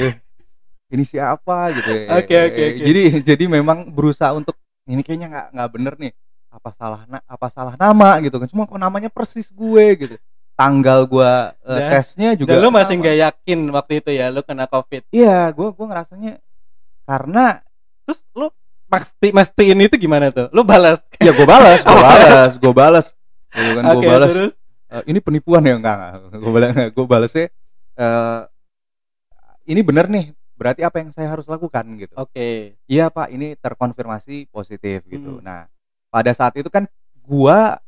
ini 0.88 1.02
siapa 1.02 1.73
gitu 1.73 1.88
ya. 1.88 2.21
Oke, 2.21 2.37
oke, 2.43 2.62
oke. 2.69 2.81
jadi 2.83 3.02
jadi 3.25 3.45
memang 3.47 3.88
berusaha 3.88 4.29
untuk 4.31 4.52
ini 4.85 5.00
kayaknya 5.00 5.29
nggak 5.29 5.47
nggak 5.52 5.69
bener 5.71 5.95
nih. 5.99 6.12
Apa 6.49 6.69
salah 6.71 7.02
na- 7.07 7.25
apa 7.25 7.49
salah 7.49 7.75
nama 7.75 8.21
gitu 8.21 8.37
kan. 8.37 8.45
Cuma 8.45 8.62
kok 8.64 8.76
namanya 8.76 9.09
persis 9.09 9.49
gue 9.49 9.85
gitu. 9.97 10.17
Tanggal 10.52 11.09
gua 11.09 11.57
eh, 11.64 11.81
Dan- 11.81 11.91
tesnya 11.91 12.31
juga 12.37 12.52
dan 12.52 12.61
lo 12.61 12.69
masih 12.69 12.95
nggak 12.95 13.17
yakin 13.19 13.59
waktu 13.71 13.93
itu 13.99 14.11
ya 14.12 14.29
lo 14.29 14.45
kena 14.45 14.69
covid. 14.69 15.00
iya 15.09 15.49
gua 15.49 15.73
gua 15.73 15.87
ngerasanya 15.88 16.37
karena 17.02 17.64
Terus 18.02 18.21
lo 18.35 18.52
pasti 18.85 19.31
mastiin 19.31 19.79
itu 19.81 19.97
gimana 19.97 20.29
tuh? 20.29 20.50
Lo 20.50 20.61
balas. 20.61 21.00
ya 21.17 21.31
gue 21.31 21.47
balas 21.47 21.81
gue 21.81 21.88
Oh, 21.95 22.02
balas. 22.02 22.52
gue 22.59 22.73
balas. 22.75 23.07
Gitu 23.49 23.71
kan 23.73 23.83
gue 23.88 24.02
balas. 24.05 24.31
terus? 24.31 24.52
"Eh, 24.93 25.02
ini 25.09 25.19
penipuan 25.19 25.62
ya? 25.62 25.81
Enggak 25.81 25.97
enggak 26.21 26.37
gue 26.37 26.52
balas 26.52 26.73
gue 26.91 27.07
balasnya 27.07 27.47
eh, 27.94 28.42
ini 29.64 29.80
bener 29.80 30.06
nih 30.06 30.26
berarti 30.52 30.82
apa 30.82 31.02
yang 31.02 31.11
saya 31.11 31.26
harus 31.28 31.46
lakukan 31.46 31.82
gitu 31.99 32.14
oke. 32.14 32.76
iya 32.87 33.11
pak 33.11 33.30
ini 33.30 33.58
terkonfirmasi 33.58 34.46
positif 34.49 35.02
gitu 35.06 35.38
Hmm. 35.38 35.44
nah 35.44 35.61
pada 36.08 36.30
saat 36.30 36.54
itu 36.54 36.68
kan 36.68 36.87
gua 37.18 37.78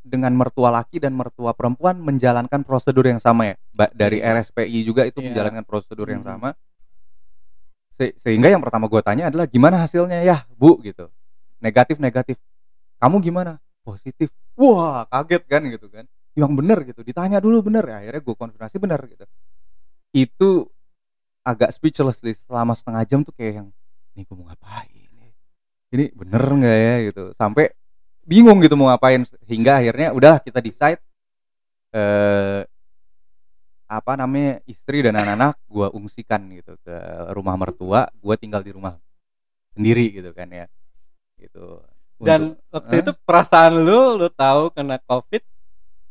dengan 0.00 0.30
mertua 0.32 0.70
laki 0.70 1.02
dan 1.02 1.12
mertua 1.12 1.50
perempuan 1.50 1.98
menjalankan 1.98 2.62
prosedur 2.62 3.04
yang 3.04 3.18
sama 3.18 3.50
ya 3.50 3.54
dari. 3.90 4.22
RSPI 4.22 4.86
juga 4.86 5.02
itu 5.02 5.18
Iya. 5.18 5.30
menjalankan 5.34 5.64
prosedur 5.66 6.06
yang 6.08 6.22
Hmm. 6.22 6.38
sama 6.38 6.50
Se- 7.96 8.14
sehingga 8.20 8.46
yang 8.46 8.60
pertama 8.60 8.86
gua 8.86 9.00
tanya 9.00 9.32
adalah 9.32 9.48
gimana 9.48 9.80
hasilnya 9.80 10.20
ya 10.20 10.44
bu 10.54 10.78
gitu 10.80 11.08
negatif 11.58 11.96
negatif 11.96 12.36
kamu 12.98 13.18
gimana 13.20 13.56
positif 13.82 14.28
wah 14.54 15.04
kaget 15.08 15.42
kan 15.48 15.62
gitu 15.64 15.86
kan 15.88 16.04
yang 16.36 16.52
bener 16.52 16.84
gitu 16.84 17.00
ditanya 17.00 17.40
dulu 17.40 17.64
bener 17.64 17.84
ya 17.88 17.96
akhirnya 18.04 18.22
gue 18.22 18.36
konfirmasi 18.36 18.76
bener 18.76 19.00
gitu 19.08 19.24
itu 20.12 20.50
agak 21.40 21.72
speechless 21.72 22.20
nih 22.20 22.36
selama 22.36 22.76
setengah 22.76 23.02
jam 23.08 23.20
tuh 23.24 23.32
kayak 23.32 23.64
yang 23.64 23.68
ini 24.12 24.22
gue 24.24 24.36
mau 24.36 24.46
ngapain 24.52 25.08
nih? 25.16 25.32
ini 25.96 26.04
bener 26.12 26.42
nggak 26.44 26.76
ya 26.76 26.94
gitu 27.08 27.22
sampai 27.32 27.72
bingung 28.26 28.60
gitu 28.60 28.76
mau 28.76 28.92
ngapain 28.92 29.24
hingga 29.48 29.80
akhirnya 29.80 30.12
udah 30.12 30.34
kita 30.44 30.60
decide 30.60 31.00
eh 31.96 32.62
apa 33.86 34.12
namanya 34.18 34.58
istri 34.66 34.98
dan 34.98 35.14
anak-anak 35.14 35.54
gue 35.70 35.86
ungsikan 35.94 36.42
gitu 36.52 36.74
ke 36.82 36.96
rumah 37.32 37.54
mertua 37.54 38.10
gue 38.18 38.34
tinggal 38.34 38.60
di 38.60 38.74
rumah 38.74 38.98
sendiri 39.72 40.10
gitu 40.10 40.34
kan 40.34 40.50
ya 40.50 40.66
gitu 41.38 41.80
Dan 42.16 42.56
Untuk- 42.56 42.72
waktu 42.72 42.94
Hah? 42.96 43.02
itu 43.04 43.12
perasaan 43.28 43.72
lu 43.84 44.16
lu 44.16 44.28
tahu 44.32 44.72
kena 44.72 44.96
covid. 45.04 45.44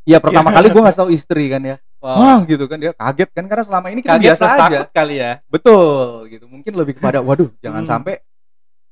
Ya 0.06 0.18
pertama 0.18 0.50
kali 0.50 0.70
gue 0.70 0.82
nggak 0.82 0.96
tahu 0.96 1.10
istri 1.10 1.50
kan 1.50 1.62
ya 1.62 1.78
Wow. 1.98 2.22
wah 2.22 2.40
gitu 2.46 2.70
kan 2.70 2.78
dia 2.78 2.94
kaget 2.94 3.30
kan 3.34 3.46
karena 3.50 3.64
selama 3.66 3.88
ini 3.90 4.00
kita 4.00 4.14
Kaget 4.14 4.26
biasa 4.30 4.44
aja 4.46 4.58
takut 4.62 4.90
kali 4.94 5.16
ya. 5.18 5.32
betul 5.50 6.30
gitu 6.30 6.46
mungkin 6.46 6.74
lebih 6.78 6.94
kepada 6.96 7.18
waduh 7.26 7.50
jangan 7.60 7.82
Hmm. 7.82 7.90
sampai 7.90 8.16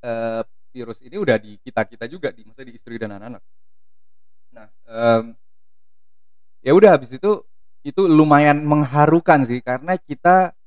eh, 0.01 0.41
virus 0.73 0.97
ini 0.99 1.15
udah 1.15 1.37
di 1.37 1.61
kita 1.61 1.85
kita 1.85 2.09
juga 2.09 2.33
di 2.33 2.41
maksudnya 2.41 2.73
di 2.73 2.75
istri 2.75 2.97
dan 2.97 3.13
anak-anak 3.13 3.41
nah 4.49 4.65
em, 4.83 5.23
ya 6.59 6.73
udah 6.73 6.89
habis 6.91 7.13
itu 7.13 7.31
itu 7.83 8.01
lumayan 8.01 8.63
mengharukan 8.63 9.45
sih 9.45 9.61
karena 9.61 9.93
kita 9.95 10.57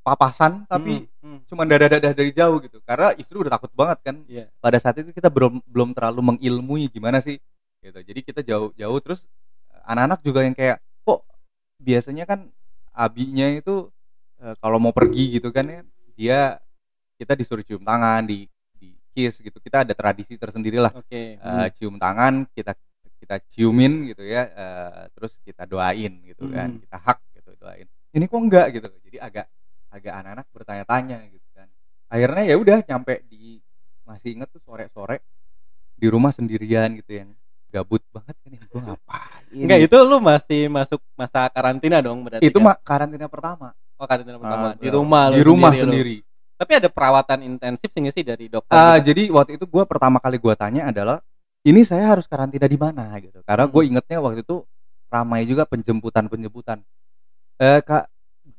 papasan 0.00 0.64
tapi 0.66 1.08
Hmm, 1.20 1.36
hmm. 1.36 1.40
cuman 1.46 1.64
dadah-dadah 1.66 2.12
dari 2.12 2.28
jauh 2.30 2.60
gitu 2.60 2.80
karena 2.82 3.12
istri 3.14 3.36
udah 3.36 3.52
takut 3.52 3.72
banget 3.72 3.98
kan 4.02 4.16
Iya. 4.26 4.52
pada 4.56 4.76
saat 4.76 4.96
itu 4.96 5.12
kita 5.12 5.28
belum 5.28 5.64
belum 5.64 5.92
terlalu 5.92 6.20
mengilmui 6.26 6.88
gimana 6.88 7.20
sih 7.20 7.40
gitu 7.78 7.96
jadi 7.98 8.20
kita 8.20 8.40
jauh-jauh 8.42 8.98
terus 9.00 9.24
anak-anak 9.90 10.20
juga 10.22 10.40
yang 10.46 10.54
kayak 10.54 10.78
kok 11.02 11.26
biasanya 11.82 12.24
kan 12.24 12.46
abinya 12.94 13.50
itu 13.50 13.90
eh, 14.38 14.54
kalau 14.62 14.78
mau 14.78 14.94
pergi 14.94 15.36
gitu 15.38 15.50
kan 15.50 15.66
ya 15.66 15.80
dia 16.14 16.40
kita 17.18 17.34
disuruh 17.34 17.64
cium 17.66 17.82
tangan 17.82 18.24
di 18.24 18.46
di 18.78 18.94
kiss 19.12 19.42
gitu 19.42 19.58
kita 19.58 19.82
ada 19.84 19.92
tradisi 19.92 20.38
tersendiri 20.38 20.78
lah 20.78 20.94
Oke. 20.94 21.36
Eh, 21.36 21.38
hmm. 21.38 21.68
cium 21.76 21.96
tangan 21.98 22.46
kita 22.54 22.72
kita 23.20 23.36
ciumin 23.52 24.08
gitu 24.14 24.24
ya 24.24 24.48
eh, 24.48 25.02
terus 25.12 25.36
kita 25.44 25.66
doain 25.68 26.22
gitu 26.24 26.48
kan 26.48 26.72
Hmm. 26.72 26.80
kita 26.80 26.96
hak 26.96 27.18
gitu 27.36 27.50
doain 27.60 27.86
ini 28.14 28.24
kok 28.26 28.40
enggak 28.40 28.66
gitu 28.74 28.88
jadi 29.10 29.18
agak 29.22 29.46
agak 29.90 30.12
anak-anak 30.22 30.46
bertanya-tanya 30.54 31.18
gitu 31.28 31.46
kan 31.52 31.66
akhirnya 32.08 32.44
ya 32.46 32.56
udah 32.56 32.78
nyampe 32.86 33.26
di 33.26 33.58
masih 34.06 34.38
inget 34.38 34.48
tuh 34.50 34.62
sore-sore 34.64 35.22
di 35.94 36.06
rumah 36.08 36.32
sendirian 36.32 36.96
gitu 36.96 37.12
yang 37.20 37.30
gabut 37.70 38.02
banget 38.10 38.34
kan 38.42 38.50
yang 38.50 38.64
gue 38.66 38.80
ngapain 38.82 39.62
Enggak, 39.64 39.80
itu 39.86 39.96
lu 40.02 40.16
masih 40.18 40.60
masuk 40.66 41.00
masa 41.14 41.46
karantina 41.48 42.02
dong 42.02 42.22
berarti. 42.22 42.44
itu 42.44 42.58
kan? 42.58 42.64
mah 42.66 42.76
karantina 42.82 43.26
pertama 43.26 43.72
Oh, 43.96 44.08
karantina 44.08 44.36
pertama 44.36 44.72
Ah, 44.72 44.74
di 44.74 44.88
rumah 44.88 45.28
lu 45.28 45.34
di 45.38 45.42
rumah 45.42 45.72
sendiri. 45.72 45.80
lu. 45.80 45.92
sendiri 45.92 46.16
Tapi 46.60 46.72
ada 46.76 46.88
perawatan 46.92 47.40
intensif 47.40 47.88
sih 47.88 48.04
sih 48.12 48.20
dari 48.20 48.52
dokter? 48.52 48.76
Ah, 48.76 49.00
gitu? 49.00 49.12
jadi 49.12 49.22
waktu 49.32 49.56
itu 49.56 49.64
gue 49.64 49.84
pertama 49.88 50.20
kali 50.20 50.36
gue 50.36 50.52
tanya 50.52 50.92
adalah 50.92 51.24
ini 51.62 51.80
saya 51.84 52.12
harus 52.12 52.28
karantina 52.28 52.66
di 52.66 52.76
mana 52.76 53.12
gitu 53.16 53.40
karena 53.44 53.64
gue 53.64 53.80
Hmm. 53.80 53.90
ingetnya 53.92 54.18
waktu 54.20 54.40
itu 54.42 54.64
ramai 55.08 55.44
juga 55.44 55.64
penjemputan 55.64 56.28
penjemputan 56.28 56.78
eh 57.56 57.80
kak 57.80 58.08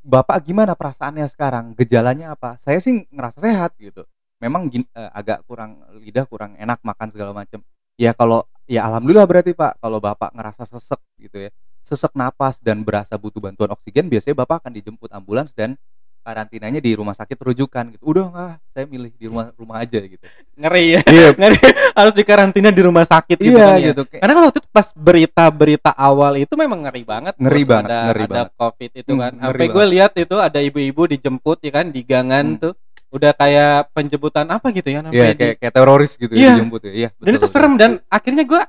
bapak 0.02 0.38
gimana 0.42 0.74
perasaannya 0.74 1.26
sekarang 1.26 1.74
gejalanya 1.74 2.34
apa 2.34 2.54
saya 2.58 2.78
sih 2.78 3.02
ngerasa 3.10 3.38
sehat 3.38 3.74
gitu 3.78 4.02
memang 4.38 4.66
gin- 4.66 4.90
eh, 4.92 5.10
agak 5.10 5.42
kurang 5.46 5.78
lidah 5.98 6.26
kurang 6.26 6.54
enak 6.54 6.78
makan 6.82 7.08
segala 7.10 7.30
macam 7.32 7.62
ya 8.02 8.12
kalau 8.12 8.42
ya 8.66 8.82
alhamdulillah 8.82 9.24
berarti 9.24 9.54
pak 9.54 9.78
kalau 9.78 9.98
bapak 9.98 10.34
ngerasa 10.34 10.66
sesek 10.66 10.98
gitu 11.18 11.38
ya 11.38 11.50
sesek 11.80 12.10
napas 12.14 12.58
dan 12.58 12.82
berasa 12.82 13.14
butuh 13.14 13.38
bantuan 13.38 13.70
oksigen 13.70 14.06
biasanya 14.06 14.34
bapak 14.36 14.62
akan 14.62 14.72
dijemput 14.72 15.10
ambulans 15.10 15.50
dan 15.52 15.78
karantinanya 16.22 16.78
di 16.78 16.94
rumah 16.94 17.10
sakit 17.12 17.34
rujukan 17.34 17.84
gitu 17.90 18.02
udah 18.06 18.24
nggak 18.30 18.50
saya 18.70 18.84
milih 18.86 19.10
di 19.12 19.26
rumah 19.26 19.50
rumah 19.58 19.82
aja 19.82 19.98
gitu 19.98 20.22
Ngeri 20.54 20.84
ya. 20.88 21.00
iya 21.04 21.28
Ngeri 21.40 21.58
harus 21.92 22.14
dikarantina 22.14 22.70
di 22.70 22.78
rumah 22.78 23.02
sakit 23.02 23.34
gitu 23.36 23.50
iya 23.52 23.66
kan 23.68 23.78
ya. 23.78 23.86
gitu 23.90 24.02
Karena 24.06 24.32
kan 24.32 24.42
waktu 24.46 24.58
itu 24.58 24.68
pas 24.70 24.88
berita-berita 24.94 25.90
awal 25.92 26.38
itu 26.38 26.54
memang 26.54 26.86
ngeri 26.86 27.02
banget. 27.02 27.34
Ngeri 27.34 27.50
Terus 27.58 27.66
banget, 27.68 27.90
ada, 27.90 27.98
ngeri 28.06 28.22
ada 28.22 28.30
banget. 28.30 28.50
covid 28.54 28.90
itu 28.94 29.10
Hmm, 29.10 29.20
kan. 29.20 29.32
Sampai 29.42 29.66
gue 29.68 29.84
lihat 29.90 30.12
itu 30.14 30.36
ada 30.38 30.58
ibu-ibu 30.62 31.02
dijemput 31.10 31.58
ya 31.58 31.72
kan 31.72 31.86
di 31.90 32.00
gangan 32.02 32.46
Hmm. 32.48 32.62
tuh. 32.62 32.72
Udah 33.12 33.30
kayak 33.30 33.92
penjemputan 33.92 34.48
apa 34.48 34.66
gitu 34.70 34.88
ya 34.88 35.00
namanya. 35.00 35.12
Iya 35.14 35.28
di- 35.28 35.38
kayak 35.38 35.54
kayak 35.58 35.74
teroris 35.74 36.12
gitu 36.16 36.32
Iya. 36.32 36.40
ya 36.42 36.50
dijemput 36.56 36.80
ya. 36.82 36.92
Iya. 36.92 37.08
dan 37.14 37.30
itu 37.30 37.38
betul, 37.38 37.52
serem 37.52 37.74
dan 37.76 37.90
akhirnya 38.08 38.42
gue 38.42 38.62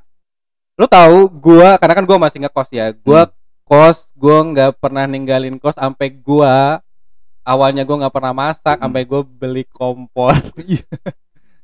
lo 0.74 0.86
tahu 0.86 1.18
gue 1.32 1.70
karena 1.78 1.94
kan 1.94 2.04
gue 2.04 2.18
masih 2.20 2.38
ngekos 2.40 2.70
ya 2.72 2.86
gue 2.92 3.22
Hmm. 3.24 3.34
kos 3.64 4.12
gue 4.14 4.38
nggak 4.50 4.72
pernah 4.76 5.06
ninggalin 5.06 5.56
kos 5.56 5.74
sampai 5.74 6.12
gue 6.12 6.56
awalnya 7.42 7.82
gue 7.82 7.96
nggak 7.96 8.12
pernah 8.12 8.34
masak 8.34 8.76
Hmm. 8.76 8.84
sampai 8.84 9.02
gue 9.04 9.22
beli 9.24 9.64
kompor 9.66 10.34
Iya. 10.60 10.84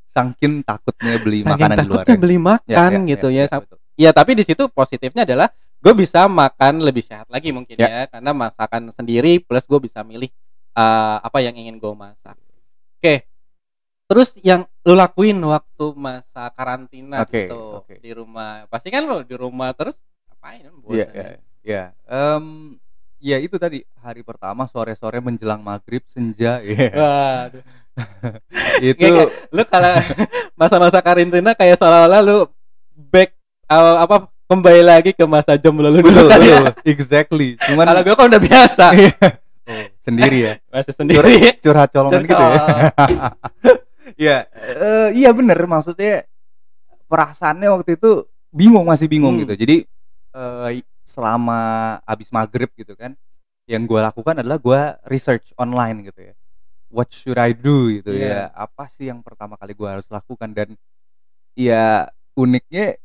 Saking 0.10 0.64
takutnya 0.64 1.20
beli 1.20 1.44
makanan 1.44 1.76
di 1.76 1.86
luar. 1.86 2.02
takutnya 2.02 2.18
beli 2.18 2.38
makan 2.40 2.66
Ya, 2.66 2.98
ya, 2.98 3.10
gitu 3.10 3.28
ya, 3.30 3.44
ya, 3.44 3.46
ya, 3.52 3.76
ya 4.00 4.12
tapi 4.12 4.34
di 4.34 4.42
situ 4.42 4.66
positifnya 4.68 5.22
adalah 5.22 5.52
gue 5.80 5.94
bisa 5.94 6.26
makan 6.26 6.80
lebih 6.80 7.02
sehat 7.02 7.28
lagi 7.28 7.50
mungkin 7.50 7.76
Ya. 7.76 7.88
ya, 7.88 8.02
karena 8.10 8.32
masakan 8.32 8.90
sendiri 8.90 9.40
plus 9.40 9.64
gue 9.64 9.80
bisa 9.80 10.02
milih 10.02 10.30
eh, 10.72 11.18
apa 11.20 11.40
yang 11.40 11.54
ingin 11.54 11.76
gue 11.76 11.94
masak 11.94 12.36
oke 13.00 13.16
terus 14.10 14.36
yang 14.42 14.68
lu 14.84 14.98
lakuin 14.98 15.38
waktu 15.38 15.86
masa 15.94 16.50
karantina 16.52 17.24
Oke, 17.24 17.46
gitu 17.46 17.86
oke. 17.86 17.96
di 18.02 18.12
rumah 18.12 18.66
pasti 18.68 18.90
kan 18.90 19.06
lo 19.06 19.22
di 19.22 19.38
rumah 19.38 19.72
terus 19.72 19.96
ngapain 20.28 20.66
Iya, 20.66 20.72
bosan 20.82 21.14
iya, 21.14 21.30
iya. 21.62 21.84
Em, 22.10 22.46
ya 23.20 23.38
itu 23.38 23.60
tadi 23.60 23.84
hari 24.00 24.24
pertama 24.24 24.66
sore-sore 24.66 25.20
menjelang 25.20 25.60
maghrib 25.62 26.02
senja. 26.08 26.58
Waduh. 27.00 27.64
itu 28.90 29.08
lu 29.52 29.64
kalau 29.68 29.94
masa-masa 30.60 31.04
karantina 31.04 31.52
kayak 31.52 31.78
seolah-olah 31.78 32.22
lu 32.24 32.38
back 33.12 33.36
eh, 33.70 33.96
apa 34.00 34.26
kembali 34.50 34.82
lagi 34.82 35.12
ke 35.14 35.28
masa 35.28 35.60
jomblo 35.60 35.92
lu 35.92 36.00
dulu 36.02 36.26
kan 36.26 36.40
ya. 36.42 36.72
exactly. 36.88 37.60
Cuman 37.62 37.86
Kalau 37.86 38.02
gue 38.02 38.16
kan 38.18 38.26
udah 38.32 38.42
biasa 38.42 38.86
oh, 39.70 39.86
sendiri 40.06 40.38
ya. 40.42 40.54
masih 40.68 40.94
sendiri. 40.94 41.34
Curhat 41.62 41.90
colongan 41.94 42.22
gitu 42.26 42.44
ya. 42.44 42.58
Iya, 44.20 44.38
eh, 44.52 45.10
iya 45.16 45.30
bener 45.32 45.56
maksudnya 45.64 46.26
perasaannya 47.08 47.70
waktu 47.72 47.96
itu 47.96 48.26
bingung 48.52 48.90
masih 48.90 49.08
bingung 49.08 49.38
Hmm. 49.38 49.48
gitu. 49.48 49.54
Jadi 49.56 49.78
eh, 50.30 50.70
selama 51.06 51.62
abis 52.04 52.30
maghrib 52.30 52.68
gitu 52.76 52.94
kan, 52.94 53.16
yang 53.66 53.86
gue 53.86 53.98
lakukan 53.98 54.42
adalah 54.42 54.58
gue 54.58 54.82
research 55.08 55.54
online 55.56 56.04
gitu 56.06 56.20
ya. 56.22 56.34
What 56.90 57.14
should 57.14 57.38
I 57.38 57.54
do 57.54 58.02
gitu 58.02 58.12
Iya. 58.12 58.28
ya? 58.28 58.42
Apa 58.52 58.90
sih 58.90 59.08
yang 59.08 59.22
pertama 59.22 59.56
kali 59.56 59.78
gue 59.78 59.88
harus 59.88 60.10
lakukan 60.10 60.52
dan 60.52 60.74
ya 61.54 62.10
uniknya 62.34 62.98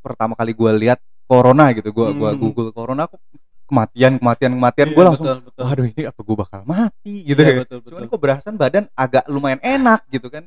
pertama 0.00 0.32
kali 0.34 0.50
gue 0.50 0.70
lihat 0.82 0.98
corona 1.26 1.68
gitu, 1.74 1.90
gue 1.90 2.06
gua 2.14 2.32
Hmm. 2.32 2.40
google 2.40 2.70
corona 2.70 3.04
aku 3.06 3.18
kematian 3.66 4.12
kematian 4.18 4.52
kematian 4.54 4.88
gue 4.88 4.96
Iya, 4.96 5.06
langsung 5.06 5.26
betul, 5.26 5.38
betul. 5.50 5.62
waduh 5.66 5.86
ini 5.86 6.02
apa 6.06 6.20
gue 6.22 6.36
bakal 6.38 6.60
mati 6.64 7.14
gitu 7.26 7.40
Iya, 7.42 7.50
ya 7.50 7.54
betul, 7.62 7.78
betul. 7.82 7.90
cuman 7.92 8.04
kok 8.08 8.20
berasan 8.22 8.54
badan 8.56 8.84
agak 8.94 9.24
lumayan 9.26 9.60
enak 9.60 10.00
gitu 10.08 10.28
kan 10.30 10.44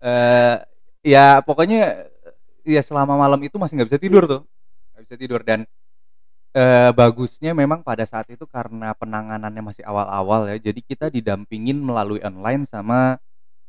eh 0.00 0.56
ya 1.02 1.40
pokoknya 1.42 2.06
ya 2.62 2.82
selama 2.82 3.14
malam 3.14 3.38
itu 3.42 3.56
masih 3.56 3.78
nggak 3.78 3.88
bisa 3.94 4.00
tidur 4.02 4.22
tuh 4.26 4.42
nggak 4.94 5.02
bisa 5.06 5.16
tidur 5.18 5.40
dan 5.42 5.66
eh 6.56 6.90
bagusnya 6.96 7.52
memang 7.52 7.84
pada 7.84 8.04
saat 8.08 8.26
itu 8.32 8.48
karena 8.48 8.96
penanganannya 8.96 9.60
masih 9.60 9.84
awal-awal 9.84 10.48
ya 10.48 10.56
jadi 10.58 10.80
kita 10.80 11.06
didampingin 11.12 11.76
melalui 11.76 12.20
online 12.24 12.64
sama 12.64 13.20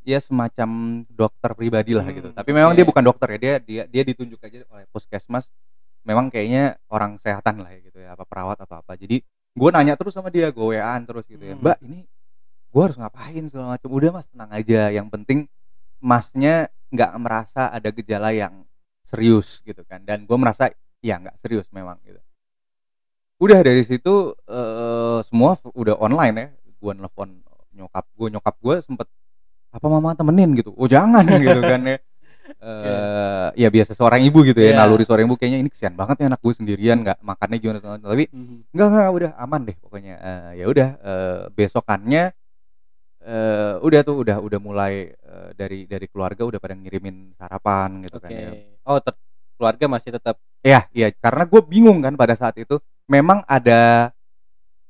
ya 0.02 0.16
semacam 0.24 1.04
dokter 1.12 1.52
pribadi 1.52 1.92
lah 1.92 2.08
gitu 2.08 2.32
Hmm, 2.32 2.36
tapi 2.36 2.50
memang 2.56 2.72
oke. 2.72 2.78
dia 2.80 2.86
bukan 2.88 3.04
dokter 3.04 3.28
ya 3.36 3.38
dia 3.38 3.54
dia 3.60 3.82
dia 3.84 4.02
ditunjuk 4.08 4.40
aja 4.40 4.64
oleh 4.72 4.88
puskesmas 4.88 5.52
memang 6.08 6.32
kayaknya 6.32 6.80
orang 6.88 7.20
kesehatan 7.20 7.60
lah 7.60 7.68
ya 7.76 7.80
gitu 7.84 7.98
ya 8.00 8.16
apa 8.16 8.24
perawat 8.24 8.56
atau 8.64 8.80
apa. 8.80 8.96
Jadi 8.96 9.20
gue 9.52 9.68
nanya 9.74 9.92
terus 10.00 10.16
sama 10.16 10.32
dia 10.32 10.48
gue 10.48 10.64
waan 10.72 11.04
terus 11.04 11.28
gitu 11.28 11.44
ya 11.44 11.52
Hmm. 11.52 11.60
mbak 11.60 11.78
ini 11.84 12.08
gue 12.72 12.82
harus 12.82 12.96
ngapain? 12.96 13.44
segala 13.52 13.76
macam. 13.76 13.88
Udah 13.92 14.10
mas 14.16 14.26
tenang 14.32 14.50
aja. 14.50 14.88
Yang 14.88 15.08
penting 15.12 15.38
masnya 16.00 16.72
nggak 16.88 17.12
merasa 17.20 17.68
ada 17.68 17.92
gejala 17.92 18.32
yang 18.32 18.64
serius 19.04 19.60
gitu 19.62 19.84
kan. 19.84 20.00
Dan 20.08 20.24
gue 20.24 20.36
merasa 20.40 20.72
ya 21.04 21.20
nggak 21.20 21.36
serius 21.36 21.68
memang 21.68 22.00
gitu. 22.08 22.20
Udah 23.38 23.60
dari 23.62 23.84
situ 23.84 24.32
eh, 24.48 25.18
semua 25.22 25.60
udah 25.76 25.94
online 26.00 26.34
ya. 26.34 26.48
Gue 26.80 26.92
nelfon 26.96 27.44
nyokap 27.76 28.06
gue 28.16 28.28
nyokap 28.32 28.54
gue 28.58 28.74
sempet 28.82 29.06
apa 29.68 29.86
mama 29.86 30.16
temenin? 30.16 30.56
gitu. 30.56 30.72
Oh 30.74 30.88
jangan 30.88 31.22
gitu 31.44 31.60
kan 31.60 31.84
ya 31.84 31.98
eh 32.56 33.48
ya 33.54 33.68
biasa 33.68 33.92
seorang 33.92 34.20
ibu 34.24 34.40
gitu 34.42 34.58
ya 34.58 34.72
Iya. 34.72 34.78
naluri 34.80 35.04
seorang 35.04 35.24
ibu 35.28 35.36
kayaknya 35.36 35.58
ini 35.60 35.70
kesian 35.70 35.94
banget 35.94 36.24
ya 36.24 36.26
anak 36.32 36.40
gue 36.40 36.54
sendirian 36.54 36.98
nggak 37.04 37.18
makannya 37.20 37.58
gimana 37.60 37.78
tapi 38.00 38.24
Mhm. 38.32 38.72
enggak 38.72 38.88
enggak 38.88 39.08
udah 39.12 39.30
aman 39.36 39.60
deh 39.68 39.76
pokoknya 39.78 40.14
Eh, 40.18 40.50
ya 40.60 40.66
udah 40.66 40.88
eh, 40.98 41.40
besokannya 41.52 42.24
eh 43.18 43.74
udah 43.82 44.00
tuh 44.06 44.16
udah 44.22 44.36
udah 44.40 44.60
mulai 44.62 45.10
eh, 45.12 45.50
dari 45.52 45.84
dari 45.84 46.06
keluarga 46.08 46.46
udah 46.46 46.58
pada 46.58 46.72
ngirimin 46.72 47.34
sarapan 47.34 48.06
gitu 48.06 48.16
Oke. 48.18 48.24
kan 48.24 48.30
ya 48.32 48.50
Oh, 48.88 48.98
ter- 49.04 49.18
keluarga 49.58 49.84
masih 49.90 50.10
tetap 50.14 50.38
ya 50.62 50.86
iya 50.94 51.10
karena 51.12 51.44
gue 51.44 51.60
bingung 51.66 51.98
kan 52.00 52.14
pada 52.14 52.32
saat 52.38 52.54
itu 52.56 52.78
memang 53.10 53.42
ada 53.44 54.10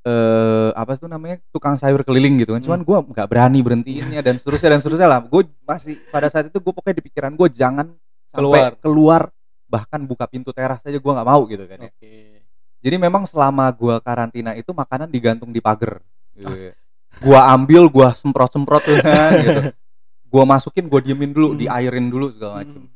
eh 0.09 0.71
apa 0.73 0.97
tuh 0.97 1.05
namanya 1.05 1.37
tukang 1.53 1.77
sayur 1.77 2.01
keliling 2.01 2.40
gitu 2.40 2.57
kan 2.57 2.62
cuman 2.64 2.81
gue 2.81 2.97
nggak 3.12 3.29
berani 3.29 3.61
berhentiinnya 3.61 4.25
dan 4.25 4.40
seterusnya 4.40 4.73
dan 4.73 4.81
seterusnya 4.81 5.05
lah 5.05 5.21
gue 5.21 5.44
masih 5.62 6.01
pada 6.09 6.33
saat 6.33 6.49
itu 6.49 6.57
gue 6.57 6.73
pokoknya 6.73 6.97
di 6.97 7.05
pikiran 7.05 7.37
gue 7.37 7.49
jangan 7.53 7.92
Keluar. 8.33 8.73
sampai 8.73 8.81
keluar 8.81 9.23
bahkan 9.68 10.01
buka 10.03 10.25
pintu 10.25 10.49
teras 10.57 10.81
aja 10.81 10.97
gue 10.97 11.12
nggak 11.12 11.29
mau 11.29 11.44
gitu 11.44 11.68
kan 11.68 11.77
ya. 11.85 11.92
Oke. 11.92 12.40
Jadi 12.79 12.94
memang 12.94 13.27
selama 13.27 13.66
gua 13.75 13.99
karantina 13.99 14.55
itu 14.55 14.71
makanan 14.71 15.11
digantung 15.11 15.51
di 15.51 15.59
pagar. 15.59 15.99
Gitu 16.31 16.47
ya. 16.47 16.73
Gua 17.18 17.51
ambil, 17.51 17.90
gua 17.90 18.14
semprot-semprot 18.14 18.83
tuh 18.87 18.97
kan 19.03 19.31
gitu. 19.42 19.62
Gua 20.31 20.47
masukin, 20.47 20.87
gua 20.87 21.03
diemin 21.03 21.35
dulu, 21.35 21.53
Hmm. 21.53 21.59
diairin 21.59 22.07
dulu 22.07 22.31
segala 22.31 22.62
macem. 22.62 22.87
Hmm. 22.87 22.94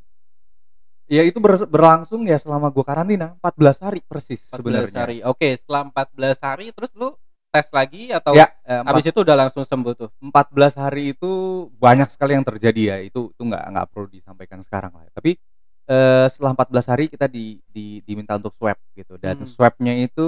Ya 1.13 1.21
itu 1.21 1.37
ber- 1.37 1.69
berlangsung 1.69 2.25
ya 2.25 2.41
selama 2.41 2.73
gua 2.73 2.81
karantina 2.81 3.37
14 3.37 3.77
hari 3.77 4.01
persis 4.01 4.41
14 4.49 4.57
sebenarnya. 4.89 4.97
hari. 4.97 5.17
Oke, 5.21 5.53
setelah 5.53 5.85
14 5.85 6.41
hari 6.41 6.73
terus 6.73 6.89
lu 6.97 7.13
tes 7.53 7.69
lagi 7.69 8.09
atau 8.09 8.33
Ya, 8.33 8.49
eh, 8.65 8.81
habis 8.81 9.05
itu 9.05 9.19
udah 9.21 9.37
langsung 9.37 9.61
sembuh 9.61 9.93
tuh? 9.93 10.09
14 10.17 10.73
hari 10.73 11.13
itu 11.13 11.29
banyak 11.77 12.09
sekali 12.09 12.33
yang 12.33 12.41
terjadi 12.41 12.81
ya. 12.81 12.97
Itu 12.99 13.29
itu 13.29 13.41
nggak 13.45 13.63
nggak 13.69 13.87
perlu 13.93 14.09
disampaikan 14.09 14.57
sekarang 14.59 14.89
lah. 14.89 15.05
Tapi 15.13 15.37
eh, 15.85 16.25
setelah 16.33 16.57
14 16.57 16.87
hari 16.87 17.05
kita 17.05 17.29
di, 17.29 17.61
di 17.67 18.01
diminta 18.01 18.33
untuk 18.33 18.57
swab 18.57 18.79
gitu. 18.93 19.13
Dan 19.21 19.37
Hmm. 19.37 19.45
swabnya 19.45 19.93
itu 19.93 20.27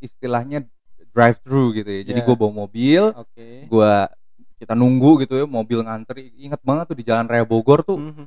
istilahnya 0.00 0.66
drive 1.14 1.38
thru 1.46 1.70
gitu 1.70 1.86
ya. 1.86 2.02
Jadi 2.02 2.20
Ya. 2.20 2.26
gua 2.26 2.34
bawa 2.34 2.66
mobil, 2.66 3.14
Oke. 3.14 3.70
gua 3.70 4.10
kita 4.58 4.74
nunggu 4.74 5.22
gitu 5.22 5.34
ya 5.36 5.46
mobil 5.46 5.78
ngantri 5.78 6.32
inget 6.34 6.58
banget 6.64 6.90
tuh 6.90 6.96
di 6.96 7.04
jalan 7.04 7.28
raya 7.28 7.44
Bogor 7.44 7.84
tuh 7.84 8.00
Mhm. 8.00 8.26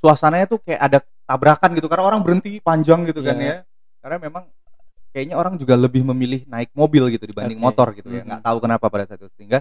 Suasananya 0.00 0.48
tuh 0.48 0.58
kayak 0.64 0.80
ada 0.80 0.98
tabrakan 1.28 1.76
gitu 1.76 1.86
karena 1.86 2.04
orang 2.08 2.20
berhenti 2.24 2.56
panjang 2.58 3.04
gitu 3.04 3.20
kan 3.20 3.36
Iya. 3.36 3.46
ya 3.46 3.56
karena 4.00 4.16
memang 4.18 4.44
kayaknya 5.12 5.36
orang 5.36 5.54
juga 5.54 5.76
lebih 5.76 6.02
memilih 6.02 6.48
naik 6.48 6.72
mobil 6.72 7.12
gitu 7.12 7.28
dibanding 7.28 7.60
Oke. 7.60 7.66
motor 7.66 7.88
gitu 7.92 8.08
ya 8.08 8.24
Mhm. 8.24 8.26
nggak 8.26 8.42
tahu 8.42 8.58
kenapa 8.58 8.86
pada 8.88 9.04
saat 9.04 9.20
itu 9.20 9.28
sehingga 9.36 9.60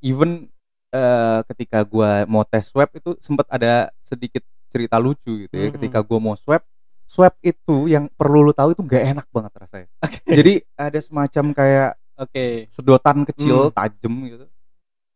even 0.00 0.48
eh, 0.90 1.40
ketika 1.50 1.82
gua 1.82 2.22
mau 2.24 2.46
tes 2.46 2.64
swab 2.64 2.86
itu 2.94 3.18
sempat 3.18 3.50
ada 3.50 3.90
sedikit 4.00 4.40
cerita 4.70 4.94
lucu 4.96 5.44
gitu 5.44 5.52
ya 5.52 5.68
Mhm. 5.68 5.74
ketika 5.74 5.98
gua 6.00 6.18
mau 6.22 6.34
swab 6.34 6.62
swab 7.04 7.34
itu 7.40 7.86
yang 7.86 8.06
perlu 8.08 8.40
lu 8.40 8.54
tahu 8.54 8.72
itu 8.72 8.80
nggak 8.80 9.02
enak 9.12 9.26
banget 9.28 9.52
rasanya 9.58 9.88
jadi 10.24 10.62
ada 10.74 10.98
semacam 10.98 11.44
kayak 11.52 11.90
Oke. 12.14 12.70
sedotan 12.70 13.26
kecil 13.26 13.68
Hmm. 13.68 13.74
tajam 13.74 14.14
gitu 14.24 14.46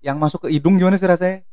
yang 0.03 0.19
masuk 0.19 0.45
ke 0.45 0.49
hidung 0.51 0.75
gimana 0.77 0.95
sih 0.95 1.07
rasanya 1.07 1.47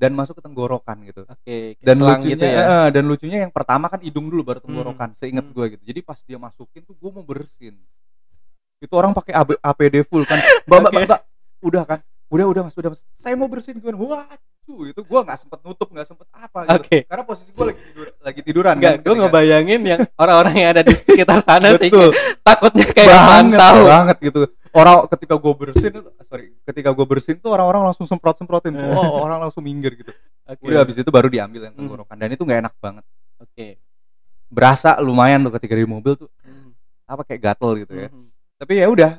dan 0.00 0.10
masuk 0.10 0.32
ke 0.32 0.42
tenggorokan 0.42 0.96
gitu 1.04 1.22
Oke. 1.22 1.76
kayak 1.76 1.84
dan 1.84 1.96
lucunya 2.00 2.32
gitu 2.32 2.44
ya. 2.46 2.62
eh, 2.64 2.88
dan 2.90 3.04
lucunya 3.04 3.38
yang 3.38 3.52
pertama 3.52 3.86
kan 3.86 4.00
hidung 4.00 4.26
dulu 4.26 4.40
baru 4.42 4.58
tenggorokan 4.58 5.12
seingat 5.14 5.44
Hmm. 5.44 5.52
gue 5.52 5.66
gitu 5.70 5.82
jadi 5.84 6.00
pas 6.00 6.16
dia 6.18 6.36
masukin 6.36 6.80
tuh 6.80 6.94
gue 6.94 7.10
mau 7.10 7.20
bersin 7.20 7.76
itu 8.78 8.92
orang 8.92 9.12
pakai 9.12 9.36
APD 9.58 10.00
full 10.02 10.24
kan 10.24 10.40
mbak 10.66 10.78
mbak, 10.80 10.80
Oke. 10.82 10.96
mbak, 10.96 11.04
mbak 11.06 11.20
udah 11.60 11.84
kan 11.84 11.98
udah 12.26 12.46
udah 12.46 12.62
mas 12.62 12.74
udah 12.74 12.90
mas 12.90 13.04
saya 13.12 13.34
mau 13.34 13.44
bersin 13.44 13.76
gue 13.76 13.92
wah 13.92 14.24
tuh 14.62 14.86
itu 14.86 15.00
gue 15.00 15.20
nggak 15.20 15.36
sempet 15.36 15.58
nutup 15.60 15.88
nggak 15.88 16.06
sempet 16.06 16.26
apa 16.30 16.58
gitu 16.64 16.78
Oke. 16.78 16.98
karena 17.04 17.22
posisi 17.22 17.50
gue 17.50 17.64
lagi 17.66 17.80
tidur 17.84 18.06
lagi 18.18 18.40
tiduran 18.40 18.74
Enggak, 18.74 18.94
kan 18.94 19.02
gue 19.02 19.14
ngebayangin 19.18 19.80
yang 19.84 20.00
orang-orang 20.14 20.54
yang 20.56 20.70
ada 20.70 20.82
di 20.82 20.94
sekitar 20.94 21.38
sana 21.40 21.76
sih 21.76 21.90
takutnya 22.40 22.86
kayak 22.86 23.10
banget 23.10 23.44
mantau. 23.52 23.76
banget 23.84 24.16
gitu 24.22 24.40
orang 24.70 25.06
ketika 25.10 25.34
gue 25.34 25.52
bersin 25.52 25.92
sorry 26.22 26.54
ketika 26.62 26.90
gue 26.90 27.06
bersin 27.06 27.36
tuh 27.36 27.50
orang-orang 27.50 27.90
langsung 27.90 28.06
semprot 28.06 28.36
semprotin 28.36 28.74
oh 28.76 29.20
orang 29.20 29.42
langsung 29.42 29.60
minggir 29.60 29.94
gitu 29.94 30.12
Oke. 30.46 30.62
udah 30.62 30.82
habis 30.82 30.96
itu 30.96 31.10
baru 31.10 31.26
diambil 31.26 31.66
yang 31.66 31.74
Hmm. 31.74 31.86
tenggorokan 31.86 32.16
dan 32.16 32.30
itu 32.30 32.42
nggak 32.42 32.60
enak 32.62 32.74
banget 32.78 33.04
Oke. 33.36 33.78
berasa 34.46 34.98
lumayan 34.98 35.42
tuh 35.42 35.52
ketika 35.56 35.74
di 35.74 35.86
mobil 35.86 36.14
tuh 36.16 36.30
apa 37.04 37.22
kayak 37.22 37.40
gatel 37.44 37.72
gitu 37.80 37.94
ya 37.96 38.08
Mhm. 38.10 38.26
tapi 38.56 38.72
ya 38.76 38.86
udah 38.86 39.10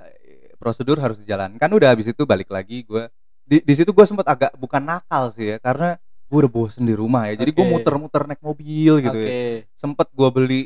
prosedur 0.55 0.99
harus 0.99 1.17
dijalankan 1.17 1.67
udah 1.67 1.89
habis 1.89 2.07
itu 2.07 2.23
balik 2.23 2.47
lagi 2.47 2.83
gue 2.83 3.07
di, 3.41 3.59
di 3.59 3.73
situ 3.73 3.91
gue 3.91 4.05
sempet 4.05 4.23
agak 4.23 4.51
bukan 4.55 4.79
nakal 4.79 5.33
sih 5.33 5.51
ya 5.51 5.57
karena 5.57 5.97
gue 6.27 6.37
udah 6.37 6.51
bosen 6.51 6.87
di 6.87 6.95
rumah 6.95 7.27
ya 7.27 7.35
jadi 7.35 7.51
gue 7.51 7.65
Oke. 7.65 7.71
muter-muter 7.73 8.23
naik 8.23 8.39
mobil 8.39 8.93
gitu 9.01 9.11
Oke. 9.11 9.27
ya 9.27 9.67
sempet 9.75 10.07
gue 10.07 10.29
beli 10.31 10.61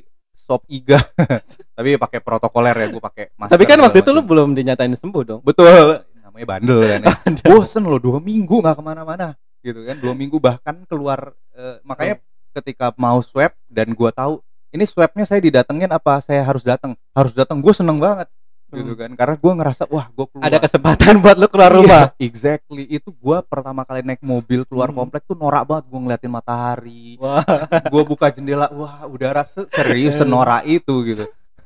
sop 0.45 0.61
iga. 0.69 1.01
Tapi 1.77 1.97
pakai 1.97 2.21
protokoler 2.21 2.77
ya 2.77 2.87
gue 2.93 3.01
pakai 3.01 3.33
masker 3.33 3.57
Tapi 3.57 3.65
kan 3.65 3.81
waktu 3.81 4.05
itu 4.05 4.09
lu 4.13 4.21
belum 4.21 4.53
dinyatain 4.53 4.93
sembuh 4.93 5.23
dong. 5.25 5.41
betul. 5.41 6.05
Namanya 6.21 6.45
bandel 6.45 6.79
kan 6.85 7.01
ya. 7.01 7.13
bosen 7.49 7.83
loh 7.89 7.97
dua 7.97 8.21
minggu 8.21 8.61
nggak 8.61 8.77
ke 8.77 8.83
mana-mana. 8.85 9.33
Gitu 9.65 9.81
kan 9.81 9.97
dua 9.97 10.13
minggu 10.13 10.37
bahkan 10.37 10.85
keluar 10.85 11.33
eh, 11.57 11.81
makanya 11.81 12.21
ketika 12.53 12.93
mau 12.95 13.19
swab 13.25 13.57
dan 13.65 13.91
gua 13.97 14.13
tahu 14.13 14.39
ini 14.75 14.83
swabnya 14.83 15.23
saya 15.23 15.39
didatengin 15.39 15.87
apa 15.87 16.19
saya 16.19 16.43
harus 16.43 16.67
datang 16.67 16.99
harus 17.15 17.31
datang 17.31 17.63
gue 17.63 17.71
seneng 17.71 17.95
banget 17.95 18.27
gitu 18.75 18.91
Hmm. 18.91 18.99
kan 18.99 19.11
karena 19.15 19.35
gua 19.35 19.53
ngerasa 19.55 19.83
wah 19.87 20.05
gue 20.07 20.25
keluar 20.27 20.45
Ada 20.45 20.57
kesempatan 20.59 21.13
buat 21.17 21.35
lu 21.35 21.47
keluar 21.47 21.71
rumah. 21.71 22.03
exactly 22.17 22.83
itu 22.85 23.09
gua 23.13 23.39
pertama 23.39 23.81
kali 23.81 24.01
naik 24.01 24.19
mobil 24.19 24.61
keluar 24.63 24.89
Hmm. 24.89 24.99
komplek 25.01 25.23
tuh 25.23 25.33
norak 25.33 25.63
banget 25.63 25.85
gue 25.85 25.99
ngeliatin 25.99 26.29
matahari 26.29 27.15
Wah. 27.17 27.41
gue 27.89 28.03
buka 28.03 28.29
jendela 28.29 28.67
wah 28.69 29.03
udara 29.05 29.41
se- 29.43 29.67
serius 29.69 30.17
senorak 30.17 30.61
itu 30.63 30.93
gitu 31.05 31.25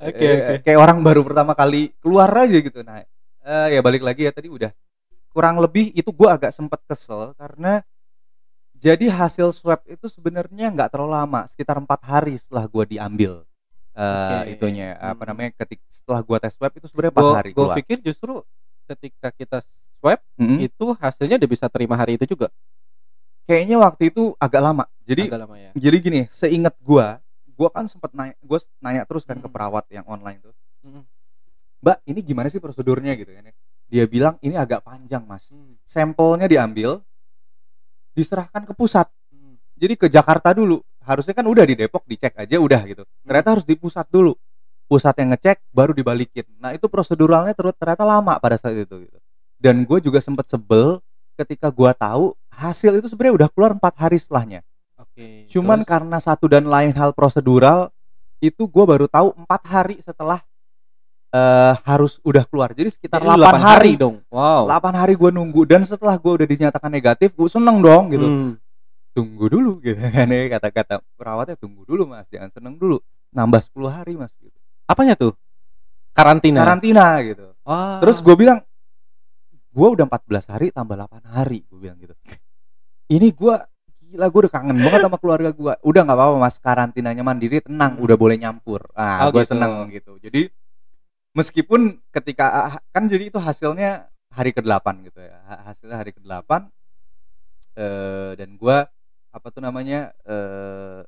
Oke, 0.00 0.20
Eh, 0.20 0.36
oke. 0.52 0.54
kayak 0.62 0.78
orang 0.78 0.98
baru 1.00 1.22
pertama 1.22 1.54
kali 1.54 1.94
keluar 1.96 2.28
aja 2.28 2.56
gitu 2.56 2.82
nah 2.82 3.00
eh, 3.00 3.66
ya 3.70 3.80
balik 3.80 4.00
lagi 4.00 4.24
ya 4.24 4.32
tadi 4.32 4.46
udah 4.46 4.68
kurang 5.28 5.56
lebih 5.56 5.88
itu 5.90 6.10
gua 6.10 6.34
agak 6.34 6.50
sempet 6.50 6.82
kesel 6.84 7.32
karena 7.34 7.80
jadi 8.74 9.08
hasil 9.08 9.50
swab 9.50 9.80
itu 9.84 10.06
sebenarnya 10.06 10.68
nggak 10.70 10.90
terlalu 10.90 11.12
lama 11.14 11.40
sekitar 11.46 11.76
empat 11.76 12.00
hari 12.00 12.36
setelah 12.36 12.64
gua 12.64 12.84
diambil 12.84 13.44
eh 13.90 14.40
Oke. 14.46 14.50
itunya 14.54 14.94
apa 14.94 15.22
Hmm. 15.22 15.28
namanya 15.34 15.50
ketik 15.56 15.80
setelah 15.90 16.20
gua 16.22 16.38
tes 16.38 16.54
swab 16.54 16.70
itu 16.70 16.86
sebenarnya 16.86 17.12
empat 17.12 17.30
hari 17.34 17.50
keluar 17.50 17.74
pikir 17.74 17.98
justru 18.00 18.32
ketika 18.86 19.28
kita 19.30 19.58
swab 19.98 20.22
Mm-mm. 20.34 20.58
itu 20.60 20.86
hasilnya 20.96 21.36
udah 21.36 21.50
bisa 21.50 21.66
terima 21.66 21.94
hari 21.94 22.14
itu 22.14 22.26
juga. 22.26 22.48
kayaknya 23.44 23.82
waktu 23.82 24.14
itu 24.14 24.30
agak 24.38 24.62
lama 24.62 24.84
jadi 25.02 25.26
Agak 25.26 25.40
lama 25.42 25.56
ya. 25.58 25.70
jadi 25.74 25.96
gini 25.98 26.20
seingat 26.30 26.70
gua 26.78 27.18
gua 27.50 27.66
kan 27.68 27.82
sempet 27.84 28.14
nanya 28.14 28.38
gua 28.40 28.62
nanya 28.78 29.02
terus 29.02 29.26
kan 29.26 29.34
ke 29.34 29.42
Hmm. 29.42 29.50
perawat 29.50 29.84
yang 29.90 30.06
online 30.06 30.38
tuh 30.38 30.54
Hmm. 30.80 31.02
mbak 31.82 31.98
ini 32.06 32.22
gimana 32.22 32.46
sih 32.46 32.62
prosedurnya 32.62 33.18
gitu 33.18 33.34
kan 33.34 33.42
ya 33.42 33.54
dia 33.90 34.04
bilang 34.06 34.38
ini 34.38 34.54
agak 34.54 34.80
panjang 34.80 35.26
mas 35.26 35.50
Hmm. 35.50 35.74
sampelnya 35.82 36.46
diambil 36.46 37.02
diserahkan 38.12 38.62
ke 38.62 38.72
pusat 38.72 39.06
Hmm. 39.06 39.19
Jadi 39.80 39.96
ke 39.96 40.06
Jakarta 40.12 40.52
dulu 40.52 40.84
harusnya 41.00 41.32
kan 41.32 41.48
udah 41.48 41.64
di 41.64 41.74
Depok 41.80 42.04
dicek 42.04 42.36
aja 42.36 42.60
udah 42.60 42.84
gitu 42.84 43.02
ternyata 43.24 43.56
harus 43.56 43.64
di 43.64 43.72
pusat 43.74 44.04
dulu 44.12 44.36
pusat 44.84 45.16
yang 45.16 45.32
ngecek 45.32 45.64
baru 45.72 45.96
dibalikin 45.96 46.44
nah 46.60 46.76
itu 46.76 46.84
proseduralnya 46.92 47.56
terus 47.56 47.72
ternyata 47.80 48.04
lama 48.04 48.36
pada 48.36 48.60
saat 48.60 48.76
itu 48.76 49.08
gitu 49.08 49.18
dan 49.56 49.80
gue 49.88 49.98
juga 50.04 50.20
sempet 50.20 50.44
sebel 50.52 51.00
ketika 51.40 51.72
gua 51.72 51.96
tahu 51.96 52.36
hasil 52.52 53.00
itu 53.00 53.08
sebenarnya 53.08 53.34
udah 53.44 53.48
keluar 53.48 53.72
empat 53.72 53.96
hari 53.96 54.20
setelahnya 54.20 54.60
Oke. 55.00 55.48
cuman 55.48 55.80
Terus? 55.80 55.88
karena 55.88 56.18
satu 56.20 56.44
dan 56.52 56.68
lain 56.68 56.92
hal 56.92 57.16
prosedural 57.16 57.88
itu 58.44 58.68
gue 58.68 58.84
baru 58.84 59.08
tahu 59.08 59.32
empat 59.36 59.62
hari 59.64 59.96
setelah 60.04 60.40
eh 61.30 61.74
harus 61.86 62.18
udah 62.26 62.42
keluar 62.50 62.74
jadi 62.74 62.90
sekitar 62.90 63.22
Jadi 63.22 63.38
8 63.38 63.62
8 63.62 63.62
hari 63.62 63.92
dong. 63.94 64.18
Wow. 64.34 64.66
8 64.66 64.98
hari 64.98 65.14
gue 65.14 65.30
nunggu 65.30 65.62
dan 65.62 65.86
setelah 65.86 66.18
gue 66.18 66.32
udah 66.42 66.42
dinyatakan 66.42 66.90
negatif 66.90 67.38
gue 67.38 67.46
seneng 67.46 67.78
dong 67.78 68.10
gitu 68.10 68.26
Hmm. 68.26 68.52
Tunggu 69.10 69.46
dulu 69.46 69.78
gitu 69.84 69.98
kan 69.98 70.26
ya 70.26 70.46
kata-kata 70.50 71.02
perawatnya 71.14 71.56
tunggu 71.56 71.82
dulu 71.82 72.06
mas 72.06 72.26
jangan 72.26 72.50
seneng 72.50 72.74
dulu 72.74 72.98
nambah 73.30 73.60
10 73.60 73.90
hari 73.90 74.14
mas 74.14 74.34
gitu 74.36 74.54
Apanya 74.84 75.14
tuh? 75.14 75.38
Karantina. 76.10 76.58
karantina 76.60 77.06
gitu 77.22 77.54
Wah. 77.62 78.02
terus 78.02 78.18
gue 78.18 78.34
bilang 78.34 78.58
gue 79.70 79.88
udah 79.88 80.02
14 80.04 80.50
hari 80.50 80.66
tambah 80.70 80.98
8 80.98 81.22
hari 81.24 81.62
gue 81.62 81.78
bilang 81.78 81.94
gitu 81.96 82.14
ini 83.08 83.30
gue 83.30 83.54
gila 84.04 84.26
gue 84.26 84.40
udah 84.42 84.52
kangen 84.52 84.74
banget 84.76 85.00
sama 85.00 85.16
keluarga 85.16 85.50
gue 85.50 85.72
udah 85.80 86.02
nggak 86.02 86.18
apa-apa 86.18 86.36
mas 86.36 86.58
karantinanya 86.58 87.22
mandiri 87.22 87.62
tenang 87.62 87.94
Hmm. 87.94 88.02
udah 88.02 88.16
boleh 88.18 88.34
nyampur 88.34 88.82
ah 88.92 89.26
Oh, 89.26 89.30
gue 89.30 89.42
gitu. 89.42 89.54
seneng 89.54 89.86
gitu 89.88 90.18
jadi 90.18 90.50
meskipun 91.30 91.80
ketika 92.10 92.46
kan 92.90 93.06
jadi 93.06 93.30
itu 93.30 93.38
hasilnya 93.38 94.10
hari 94.30 94.50
ke-8 94.50 95.06
gitu 95.06 95.22
ya 95.22 95.38
Ha- 95.44 95.62
hasilnya 95.68 95.96
hari 95.96 96.10
ke-8 96.10 96.50
eh 97.72 98.30
dan 98.34 98.58
gua 98.58 98.90
apa 99.30 99.46
tuh 99.48 99.62
namanya 99.62 100.10
eh 100.26 101.00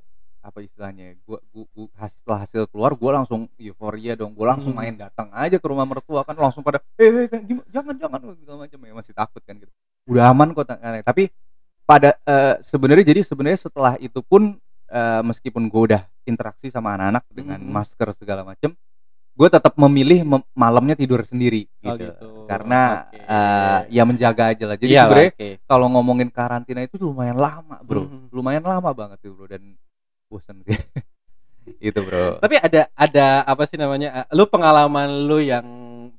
apa 0.43 0.59
istilahnya 0.59 1.15
gua, 1.23 1.39
gua, 1.55 1.63
gua 1.71 1.87
has- 1.95 2.19
setelah 2.19 2.43
hasil 2.43 2.67
keluar 2.67 2.91
gua 2.99 3.23
langsung 3.23 3.47
euforia 3.55 4.19
dong 4.19 4.35
gua 4.35 4.55
langsung 4.55 4.75
Hmm. 4.75 4.83
main 4.83 4.95
datang 4.95 5.31
aja 5.31 5.55
ke 5.55 5.63
rumah 5.63 5.87
mertua 5.87 6.27
kan 6.27 6.35
langsung 6.35 6.59
pada 6.59 6.83
eh, 6.99 7.07
eh 7.07 7.27
kan 7.31 7.39
gimana 7.47 7.67
jangan 7.71 7.95
jangan 7.95 8.19
segala 8.35 8.57
macam 8.67 8.79
ya 8.83 8.93
masih 8.93 9.13
takut 9.15 9.39
kan 9.47 9.55
gitu 9.55 9.71
udah 10.03 10.27
aman 10.27 10.51
kok 10.51 10.67
tak- 10.67 10.83
tapi 11.07 11.31
pada 11.83 12.15
eh, 12.27 12.55
sebenarnya 12.59 13.07
jadi 13.07 13.23
sebenarnya 13.23 13.71
setelah 13.71 13.95
itu 14.03 14.19
pun 14.19 14.59
eh, 14.91 15.21
meskipun 15.23 15.71
gua 15.71 15.81
udah 15.95 16.01
interaksi 16.27 16.67
sama 16.67 16.91
anak-anak 16.99 17.23
dengan 17.31 17.59
Mhm. 17.63 17.71
masker 17.71 18.07
segala 18.11 18.43
macam 18.43 18.75
gue 19.33 19.47
tetap 19.49 19.73
memilih 19.75 20.21
mem- 20.21 20.47
malamnya 20.53 20.93
tidur 20.93 21.25
sendiri 21.25 21.65
Oh, 21.81 21.97
gitu, 21.97 22.05
gitu. 22.05 22.29
karena 22.45 23.09
Oke. 23.09 23.17
eh, 23.17 23.79
ya 23.89 24.03
menjaga 24.05 24.53
aja 24.53 24.63
lah 24.65 24.77
jadi 24.77 24.91
Iyalah, 24.93 25.03
sebenarnya 25.09 25.31
oke. 25.33 25.49
kalau 25.65 25.87
ngomongin 25.89 26.29
karantina 26.29 26.81
itu 26.81 27.01
lumayan 27.01 27.37
lama 27.37 27.81
bro 27.81 28.05
Mhm. 28.05 28.29
lumayan 28.29 28.61
lama 28.61 28.93
banget 28.93 29.17
tuh 29.19 29.33
bro 29.33 29.49
dan 29.49 29.73
bosan 30.29 30.61
sih 30.61 30.69
itu 31.81 31.97
bro 31.97 32.37
Tapi 32.37 32.61
ada 32.61 32.81
ada 32.93 33.25
apa 33.43 33.63
sih 33.65 33.75
namanya? 33.75 34.23
eh, 34.23 34.25
Lu 34.37 34.45
pengalaman 34.45 35.09
lu 35.25 35.41
yang 35.41 35.65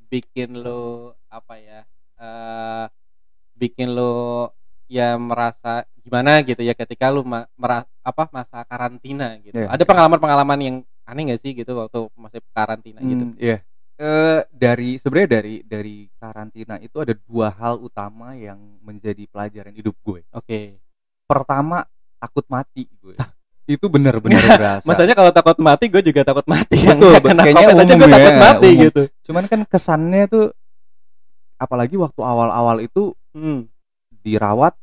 bikin 0.08 0.58
lu 0.58 1.12
apa 1.28 1.54
ya? 1.56 1.80
eh 2.14 2.86
bikin 3.54 3.90
lu 3.90 4.46
ya 4.86 5.14
merasa 5.14 5.86
gimana 6.02 6.42
gitu 6.42 6.60
ya 6.60 6.74
ketika 6.74 7.08
lu 7.08 7.22
ma- 7.22 7.46
apa 8.02 8.24
masa 8.30 8.60
karantina 8.64 9.38
gitu. 9.40 9.56
Iya. 9.56 9.70
Ada 9.70 9.84
pengalaman-pengalaman 9.84 10.58
yang 10.60 10.76
aneh 11.04 11.22
gak 11.26 11.38
sih 11.38 11.52
gitu 11.52 11.72
waktu 11.74 12.08
masih 12.14 12.40
karantina 12.50 13.00
gitu? 13.00 13.24
Hmm, 13.26 13.36
iya 13.36 13.60
Eh, 13.94 14.42
dari 14.50 14.98
sebenarnya 14.98 15.38
dari 15.38 15.62
dari 15.62 15.96
karantina 16.12 16.74
itu 16.76 16.98
ada 16.98 17.14
dua 17.14 17.46
hal 17.48 17.78
utama 17.78 18.34
yang 18.34 18.58
menjadi 18.82 19.22
pelajaran 19.24 19.70
hidup 19.70 19.94
gue 20.02 20.26
Oke. 20.28 20.82
pertama 21.24 21.86
takut 22.18 22.42
mati 22.48 22.90
gue 22.92 23.14
itu 23.64 23.86
benar-benar 23.86 24.42
berasa 24.58 24.82
Masanya 24.82 25.14
kalau 25.14 25.30
takut 25.30 25.54
mati 25.58 25.86
gue 25.86 26.02
juga 26.02 26.20
takut 26.20 26.42
mati. 26.44 26.74
Yang 26.74 26.98
Betul, 26.98 27.12
kena 27.22 27.42
kayaknya 27.46 27.64
COVID 27.64 27.78
aja 27.78 27.94
gue 27.94 28.02
ya, 28.02 28.12
takut 28.12 28.34
mati 28.36 28.66
umum. 28.66 28.82
gitu. 28.82 29.02
cuman 29.22 29.44
kan 29.46 29.60
kesannya 29.62 30.22
tuh 30.26 30.46
apalagi 31.56 31.94
waktu 31.94 32.20
awal-awal 32.20 32.76
itu 32.80 33.14
Hmm. 33.30 33.70
dirawat 34.20 34.74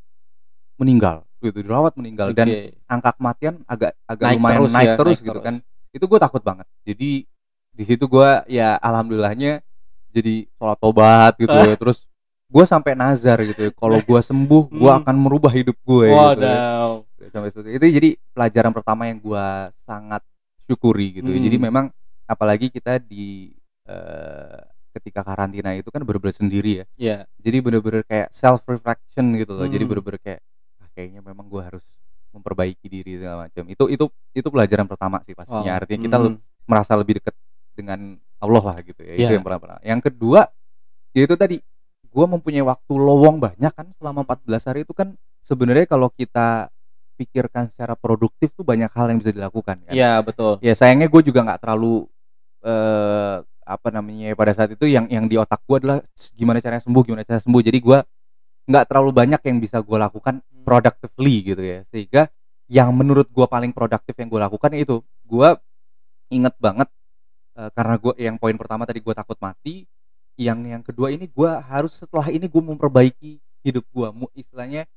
meninggal 0.76 1.28
gitu 1.40 1.60
dirawat 1.60 1.96
meninggal 1.96 2.32
dan 2.32 2.48
Oke. 2.48 2.80
angka 2.86 3.12
kematian 3.14 3.60
agak 3.66 3.92
agak 4.04 4.26
Naik 4.26 4.38
lumayan 4.40 4.56
terus 4.56 4.72
naik 4.72 4.88
ya, 4.88 4.96
terus 4.96 5.12
naik 5.12 5.20
gitu 5.22 5.32
terus. 5.34 5.44
kan 5.44 5.56
itu 5.92 6.02
gue 6.02 6.20
takut 6.20 6.40
banget 6.40 6.68
jadi 6.82 7.24
di 7.72 7.84
situ 7.84 8.04
gue 8.06 8.30
ya 8.48 8.76
alhamdulillahnya 8.78 9.64
jadi 10.10 10.44
sholat 10.54 10.78
tobat 10.78 11.34
gitu 11.38 11.52
ya 11.52 11.76
terus 11.76 12.04
gue 12.46 12.66
sampai 12.66 12.94
nazar 12.94 13.40
gitu 13.42 13.62
ya 13.62 13.72
kalau 13.72 13.98
gue 13.98 14.20
sembuh 14.22 14.64
gue 14.70 14.92
Hmm. 14.92 15.00
akan 15.02 15.16
merubah 15.18 15.50
hidup 15.50 15.78
gue 15.80 16.08
gitu 16.08 16.44
ya. 16.44 17.00
Sampai 17.32 17.48
seperti 17.48 17.70
itu 17.72 17.86
jadi 17.94 18.10
pelajaran 18.30 18.72
pertama 18.72 19.08
yang 19.08 19.18
gue 19.18 19.46
sangat 19.82 20.20
syukuri 20.66 21.16
gitu 21.16 21.28
ya. 21.28 21.38
Hmm. 21.38 21.46
jadi 21.48 21.58
memang 21.58 21.86
apalagi 22.26 22.68
kita 22.68 23.00
di 23.00 23.56
eh, 23.84 24.60
ketika 24.92 25.24
karantina 25.24 25.72
itu 25.72 25.88
kan 25.88 26.04
bener-bener 26.04 26.32
sendiri 26.34 26.72
ya 26.74 26.86
Iya. 26.98 27.18
jadi 27.38 27.58
bener-bener 27.60 28.04
kayak 28.04 28.28
self 28.30 28.64
reflection 28.66 29.32
gitu 29.34 29.52
loh 29.54 29.64
jadi 29.66 29.80
Hmm. 29.80 29.90
bener-bener 29.90 30.20
kayak 30.20 30.42
ah, 30.78 30.88
kayaknya 30.92 31.22
memang 31.22 31.48
gue 31.48 31.62
harus 31.62 31.84
memperbaiki 32.32 32.88
diri 32.88 33.20
segala 33.20 33.46
macam 33.46 33.64
itu 33.68 33.84
itu 33.88 34.06
itu 34.32 34.48
pelajaran 34.48 34.88
pertama 34.88 35.20
sih 35.22 35.36
pastinya 35.36 35.76
Wow. 35.76 35.80
artinya 35.84 36.00
kita 36.02 36.18
Hmm. 36.18 36.36
merasa 36.64 36.94
lebih 36.96 37.20
dekat 37.20 37.36
dengan 37.72 38.00
Allah 38.40 38.64
lah 38.64 38.78
gitu 38.82 39.00
ya 39.02 39.14
itu 39.16 39.24
Iya. 39.28 39.36
yang 39.38 39.46
pertama 39.46 39.78
yang 39.84 40.02
kedua 40.02 40.48
yaitu 41.12 41.36
tadi 41.36 41.60
gue 42.04 42.26
mempunyai 42.28 42.64
waktu 42.64 42.92
lowong 42.92 43.40
banyak 43.40 43.72
kan 43.72 43.88
selama 43.96 44.24
14 44.24 44.64
hari 44.66 44.80
itu 44.84 44.92
kan 44.92 45.12
sebenarnya 45.42 45.86
kalau 45.86 46.08
kita 46.10 46.68
pikirkan 47.16 47.70
secara 47.70 47.94
produktif 47.94 48.52
tuh 48.52 48.66
banyak 48.66 48.90
hal 48.90 49.08
yang 49.08 49.20
bisa 49.20 49.32
dilakukan 49.32 49.78
kan 49.84 49.94
Iya, 49.94 50.20
betul. 50.20 50.58
ya 50.60 50.72
sayangnya 50.72 51.08
gue 51.08 51.22
juga 51.22 51.44
nggak 51.44 51.60
terlalu 51.62 52.08
eh 52.62 53.38
apa 53.62 53.88
namanya 53.90 54.34
pada 54.34 54.52
saat 54.52 54.74
itu 54.74 54.84
yang 54.86 55.06
yang 55.08 55.26
di 55.26 55.38
otak 55.38 55.62
gue 55.64 55.78
adalah 55.80 56.00
gimana 56.34 56.60
caranya 56.60 56.82
sembuh 56.82 57.04
gimana 57.06 57.22
caranya 57.24 57.44
sembuh 57.46 57.62
jadi 57.62 57.78
gue 57.80 57.98
nggak 58.70 58.86
terlalu 58.90 59.12
banyak 59.14 59.42
yang 59.46 59.58
bisa 59.62 59.78
gue 59.82 59.98
lakukan 59.98 60.42
productively 60.64 61.36
gitu 61.54 61.62
ya. 61.64 61.80
Sehingga 61.90 62.30
yang 62.72 62.90
menurut 62.96 63.28
gue 63.28 63.46
paling 63.48 63.76
produktif 63.76 64.16
yang 64.16 64.30
gue 64.32 64.42
lakukan 64.42 64.72
itu 64.78 65.04
gue 65.28 65.50
inget 66.32 66.56
banget 66.62 66.88
eh, 67.60 67.70
karena 67.76 67.96
gue 68.00 68.14
yang 68.22 68.36
poin 68.40 68.56
pertama 68.56 68.88
tadi 68.88 69.04
gue 69.04 69.16
takut 69.16 69.36
mati 69.44 69.86
yang 70.40 70.64
yang 70.64 70.80
kedua 70.82 71.12
ini 71.12 71.28
gue 71.28 71.52
harus 71.68 72.00
setelah 72.00 72.32
ini 72.32 72.48
gue 72.48 72.64
memperbaiki 72.64 73.38
hidup 73.68 73.86
gue 73.92 74.08
mu- 74.16 74.34
istilahnya 74.34 74.88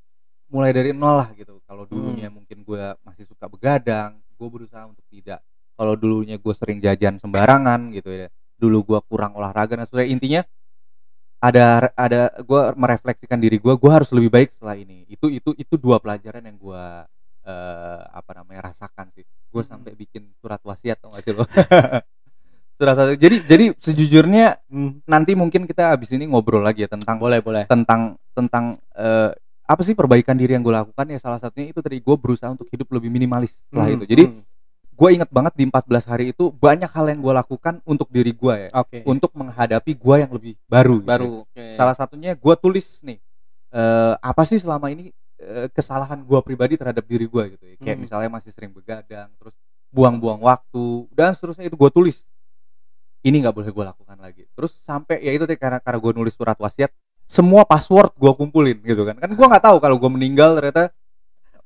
mulai 0.48 0.70
dari 0.70 0.94
nol 0.94 1.18
lah 1.18 1.28
gitu. 1.34 1.58
Kalau 1.66 1.84
dulunya 1.88 2.30
mungkin 2.30 2.62
gue 2.62 2.94
masih 3.02 3.26
suka 3.26 3.50
begadang 3.50 4.20
gue 4.34 4.48
berusaha 4.50 4.86
untuk 4.86 5.04
tidak. 5.10 5.42
Kalau 5.74 5.98
dulunya 5.98 6.38
gue 6.38 6.54
sering 6.54 6.78
jajan 6.78 7.18
sembarangan 7.18 7.90
gitu 7.90 8.10
ya 8.14 8.28
dulu 8.54 8.94
gue 8.94 9.00
kurang 9.10 9.34
olahraga 9.34 9.74
dan 9.74 9.86
sebagainya 9.86 10.12
intinya 10.14 10.40
ada 11.44 11.92
ada 11.92 12.32
gue 12.40 12.62
merefleksikan 12.72 13.36
diri 13.36 13.60
gue 13.60 13.74
gue 13.76 13.90
harus 13.92 14.08
lebih 14.16 14.32
baik 14.32 14.48
setelah 14.56 14.80
ini. 14.80 15.04
Itu 15.06 15.28
itu 15.28 15.52
itu 15.54 15.74
dua 15.76 16.00
pelajaran 16.00 16.40
yang 16.40 16.56
gue 16.56 16.84
eh, 17.44 18.00
apa 18.08 18.30
namanya 18.40 18.72
rasakan 18.72 19.12
sih. 19.12 19.24
Gue 19.52 19.60
Hmm. 19.60 19.70
sampai 19.76 19.92
bikin 19.92 20.32
surat 20.40 20.58
wasiat 20.64 20.96
tau 20.98 21.12
gak 21.12 21.22
sih 21.22 21.32
lo? 21.36 21.44
Surat 22.74 22.96
wasiat. 22.98 23.18
Jadi 23.20 23.36
jadi 23.46 23.64
sejujurnya 23.76 24.46
nanti 25.06 25.38
mungkin 25.38 25.62
kita 25.62 25.94
abis 25.94 26.10
ini 26.10 26.26
ngobrol 26.26 26.64
lagi 26.64 26.82
ya 26.82 26.90
tentang 26.90 27.20
Boleh, 27.20 27.38
boleh. 27.38 27.64
tentang 27.70 28.18
tentang 28.34 28.80
eh, 28.98 29.30
apa 29.64 29.80
sih 29.80 29.94
perbaikan 29.94 30.34
diri 30.34 30.56
yang 30.58 30.64
gue 30.64 30.74
lakukan 30.74 31.06
ya. 31.06 31.18
Salah 31.22 31.38
satunya 31.38 31.70
itu 31.70 31.78
tadi 31.78 32.02
gue 32.02 32.16
berusaha 32.18 32.50
untuk 32.50 32.66
hidup 32.72 32.88
lebih 32.90 33.14
minimalis 33.14 33.60
setelah 33.62 33.86
Hmm, 33.88 33.96
itu. 34.00 34.04
Jadi 34.10 34.24
hmm. 34.26 34.42
Gue 34.94 35.08
inget 35.10 35.26
banget 35.28 35.52
di 35.52 35.66
14 35.66 36.06
hari 36.06 36.24
itu 36.30 36.48
banyak 36.50 36.86
hal 36.86 37.06
yang 37.10 37.18
gue 37.18 37.34
lakukan 37.34 37.82
untuk 37.82 38.06
diri 38.08 38.30
gue 38.30 38.54
ya 38.54 38.68
Oke. 38.72 39.02
untuk 39.04 39.34
menghadapi 39.34 39.92
gue 39.92 40.16
yang 40.16 40.30
lebih 40.30 40.54
baru 40.64 41.02
gitu. 41.02 41.06
baru. 41.06 41.30
Oke. 41.42 41.74
salah 41.74 41.92
satunya 41.92 42.32
gue 42.32 42.54
tulis 42.54 43.02
nih 43.02 43.18
eh, 43.70 44.14
apa 44.16 44.42
sih 44.44 44.56
selama 44.56 44.88
ini 44.88 45.10
eh, 45.36 45.66
kesalahan 45.68 46.22
gue 46.22 46.38
pribadi 46.40 46.78
terhadap 46.78 47.02
diri 47.04 47.26
gue 47.26 47.42
gitu 47.52 47.64
ya 47.66 47.76
kayak 47.76 47.90
Hmm. 47.92 48.02
misalnya 48.06 48.30
masih 48.30 48.50
sering 48.50 48.70
begadang 48.70 49.28
terus 49.34 49.54
buang-buang 49.90 50.38
waktu 50.40 51.06
dan 51.10 51.34
seterusnya 51.34 51.66
itu 51.66 51.74
gue 51.74 51.90
tulis 51.90 52.22
ini 53.22 53.40
nggak 53.40 53.54
boleh 53.54 53.70
gue 53.70 53.84
lakukan 53.84 54.18
lagi 54.18 54.46
terus 54.54 54.78
sampai 54.78 55.18
ya 55.18 55.32
itu 55.32 55.42
deh 55.42 55.56
karena 55.56 55.78
karena 55.78 55.98
gue 55.98 56.12
nulis 56.12 56.34
surat 56.34 56.54
wasiat 56.54 56.90
semua 57.24 57.64
password 57.64 58.12
gue 58.14 58.30
kumpulin 58.30 58.78
gitu 58.84 59.02
kan 59.02 59.16
kan 59.16 59.30
gue 59.30 59.46
nggak 59.48 59.64
tahu 59.64 59.76
kalau 59.80 59.96
gue 59.96 60.10
meninggal 60.12 60.54
ternyata 60.54 60.92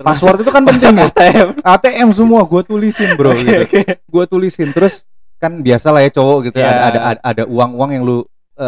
password 0.00 0.38
itu 0.40 0.50
kan 0.50 0.62
penting 0.68 0.94
ya 0.94 1.06
ATM. 1.06 1.48
ATM 1.58 2.08
semua 2.11 2.42
gue 2.42 2.62
tulisin 2.62 3.11
bro 3.14 3.34
gitu 3.34 3.64
gue 3.88 4.24
tulisin 4.26 4.70
terus 4.70 5.02
kan 5.37 5.58
biasa 5.58 5.90
lah 5.90 6.02
ya 6.02 6.11
cowok 6.11 6.38
gitu 6.46 6.58
ya, 6.58 6.66
Ya. 6.66 6.78
ada 6.84 7.00
ada 7.04 7.20
ada 7.22 7.42
uang 7.44 7.70
uang 7.74 7.90
yang 7.92 8.02
lu 8.02 8.18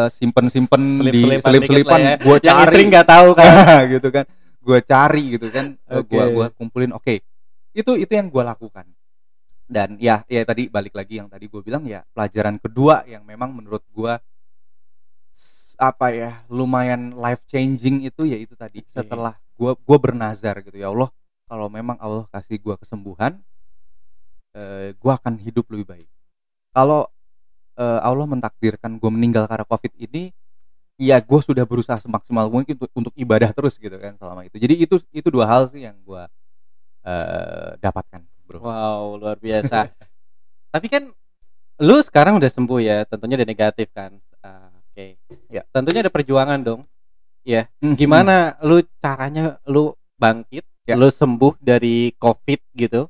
simpen 0.09 0.47
simpen 0.47 1.03
di 1.03 1.41
Selip-selipan 1.43 1.99
ya. 1.99 2.15
gue 2.17 2.37
Yang 2.39 2.59
istri 2.63 2.79
cari 2.79 2.83
nggak 2.87 3.07
tahu 3.07 3.29
kan. 3.35 3.47
gitu 3.95 4.09
kan 4.09 4.25
gue 4.61 4.79
cari 4.81 5.23
gitu 5.35 5.47
kan 5.49 5.67
Eh, 5.89 6.03
gua 6.05 6.25
gua 6.29 6.47
kumpulin 6.53 6.93
oke 6.93 7.19
itu 7.71 7.93
itu 7.97 8.13
yang 8.13 8.27
gue 8.27 8.39
lakukan 8.41 8.87
dan 9.67 9.95
ya 9.97 10.23
ya 10.27 10.43
tadi 10.43 10.67
balik 10.67 10.95
lagi 10.95 11.19
yang 11.19 11.27
tadi 11.27 11.47
gue 11.47 11.59
bilang 11.59 11.83
ya 11.83 12.03
pelajaran 12.09 12.59
kedua 12.59 13.03
yang 13.05 13.23
memang 13.23 13.51
menurut 13.51 13.83
gue 13.89 14.13
apa 15.75 16.07
ya 16.11 16.31
lumayan 16.47 17.17
life 17.17 17.41
changing 17.47 18.05
itu 18.05 18.27
ya 18.27 18.37
itu 18.37 18.53
tadi 18.53 18.85
Oke. 18.85 18.91
setelah 18.93 19.33
gue 19.55 19.73
gua 19.77 19.99
bernazar 19.99 20.61
gitu 20.61 20.77
ya 20.77 20.93
Allah 20.93 21.09
kalau 21.51 21.67
memang 21.67 21.99
Allah 21.99 22.31
kasih 22.31 22.63
gue 22.63 22.75
kesembuhan 22.79 23.43
eh, 24.55 24.95
gue 24.95 25.13
akan 25.13 25.35
hidup 25.43 25.67
lebih 25.75 25.87
baik 25.91 26.09
kalau 26.71 27.11
eh, 27.75 28.01
Allah 28.07 28.27
mentakdirkan 28.31 29.03
gue 29.03 29.11
meninggal 29.11 29.51
karena 29.51 29.67
covid 29.67 29.91
ini 29.99 30.31
ya 30.95 31.19
gue 31.19 31.41
sudah 31.43 31.67
berusaha 31.67 31.99
semaksimal 31.99 32.47
mungkin 32.47 32.79
untuk, 32.79 32.91
untuk 32.95 33.15
ibadah 33.19 33.51
terus 33.51 33.75
gitu 33.75 33.99
kan 33.99 34.15
selama 34.15 34.47
itu 34.47 34.63
jadi 34.63 34.75
itu 34.79 35.03
itu 35.11 35.29
dua 35.35 35.51
hal 35.51 35.67
sih 35.67 35.83
yang 35.83 35.99
gue 36.07 36.23
eh, 37.03 37.71
dapatkan 37.83 38.23
bro 38.47 38.59
Wow, 38.63 39.19
luar 39.23 39.39
biasa. 39.39 39.87
Tapi 40.75 40.87
kan 40.91 41.15
lu 41.81 41.97
sekarang 42.03 42.43
udah 42.43 42.51
sembuh 42.51 42.79
ya, 42.83 43.07
tentunya 43.07 43.39
udah 43.39 43.49
negatif 43.49 43.89
kan. 43.95 44.19
Ah, 44.43 44.75
Oke. 44.91 45.15
Ya. 45.49 45.63
Tentunya 45.71 46.03
ada 46.03 46.13
perjuangan 46.13 46.59
dong. 46.59 46.83
Hmm, 47.81 47.97
Gimana 47.97 48.59
lu 48.61 48.85
caranya 49.01 49.57
lu 49.65 49.97
bangkit, 50.21 50.67
Ya. 50.91 50.99
lu 50.99 51.09
sembuh 51.09 51.55
dari 51.63 52.11
COVID 52.19 52.61
gitu? 52.75 53.07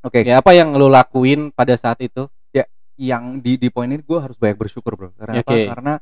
oke 0.00 0.20
Ya 0.22 0.38
apa 0.38 0.54
yang 0.54 0.72
lu 0.78 0.86
lakuin 0.86 1.50
pada 1.50 1.74
saat 1.74 1.98
itu? 2.00 2.26
yang 2.96 3.44
di 3.44 3.60
di 3.60 3.68
poin 3.68 3.92
ini 3.92 4.00
gue 4.00 4.16
harus 4.16 4.40
banyak 4.40 4.56
bersyukur 4.56 4.96
bro 4.96 5.12
karena 5.20 5.44
apa 5.44 5.52
Oke. 5.52 5.68
karena 5.68 5.92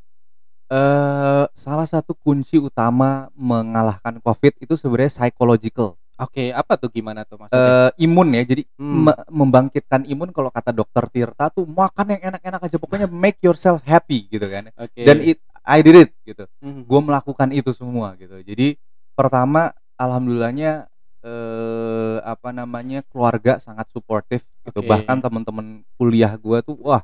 eh 0.71 1.45
salah 1.53 1.85
satu 1.85 2.15
kunci 2.15 2.57
utama 2.57 3.27
mengalahkan 3.35 4.23
covid 4.23 4.55
itu 4.63 4.79
sebenarnya 4.79 5.11
psychological 5.13 5.99
Oke, 6.15 6.55
apa 6.55 6.79
tuh 6.79 6.95
gimana 6.95 7.27
tuh 7.27 7.43
maksudnya? 7.43 7.91
eh 7.99 8.07
imun 8.07 8.39
ya 8.39 8.47
jadi 8.47 8.63
Hmm. 8.79 9.11
me- 9.11 9.23
membangkitkan 9.27 10.07
imun 10.07 10.31
kalau 10.31 10.47
kata 10.47 10.71
dokter 10.71 11.03
Tirta 11.11 11.51
tuh 11.51 11.67
makan 11.67 12.15
yang 12.15 12.23
enak-enak 12.31 12.63
aja 12.63 12.77
pokoknya 12.79 13.11
make 13.11 13.43
yourself 13.43 13.83
happy 13.83 14.31
gitu 14.31 14.47
kan 14.47 14.71
Oke. 14.79 15.03
dan 15.03 15.19
it 15.19 15.43
I 15.67 15.83
did 15.83 15.99
it 15.99 16.15
gitu 16.23 16.47
Hmm. 16.63 16.87
gue 16.87 17.01
melakukan 17.03 17.51
itu 17.51 17.75
semua 17.75 18.15
gitu 18.15 18.39
jadi 18.39 18.79
pertama 19.19 19.75
alhamdulillahnya 19.99 20.87
eh 21.25 22.17
apa 22.21 22.53
namanya 22.53 23.01
keluarga 23.09 23.57
sangat 23.57 23.89
suportif 23.89 24.45
gitu. 24.69 24.85
Bahkan 24.85 25.25
teman-teman 25.25 25.81
kuliah 25.97 26.37
gue 26.37 26.59
tuh 26.61 26.77
wah 26.85 27.01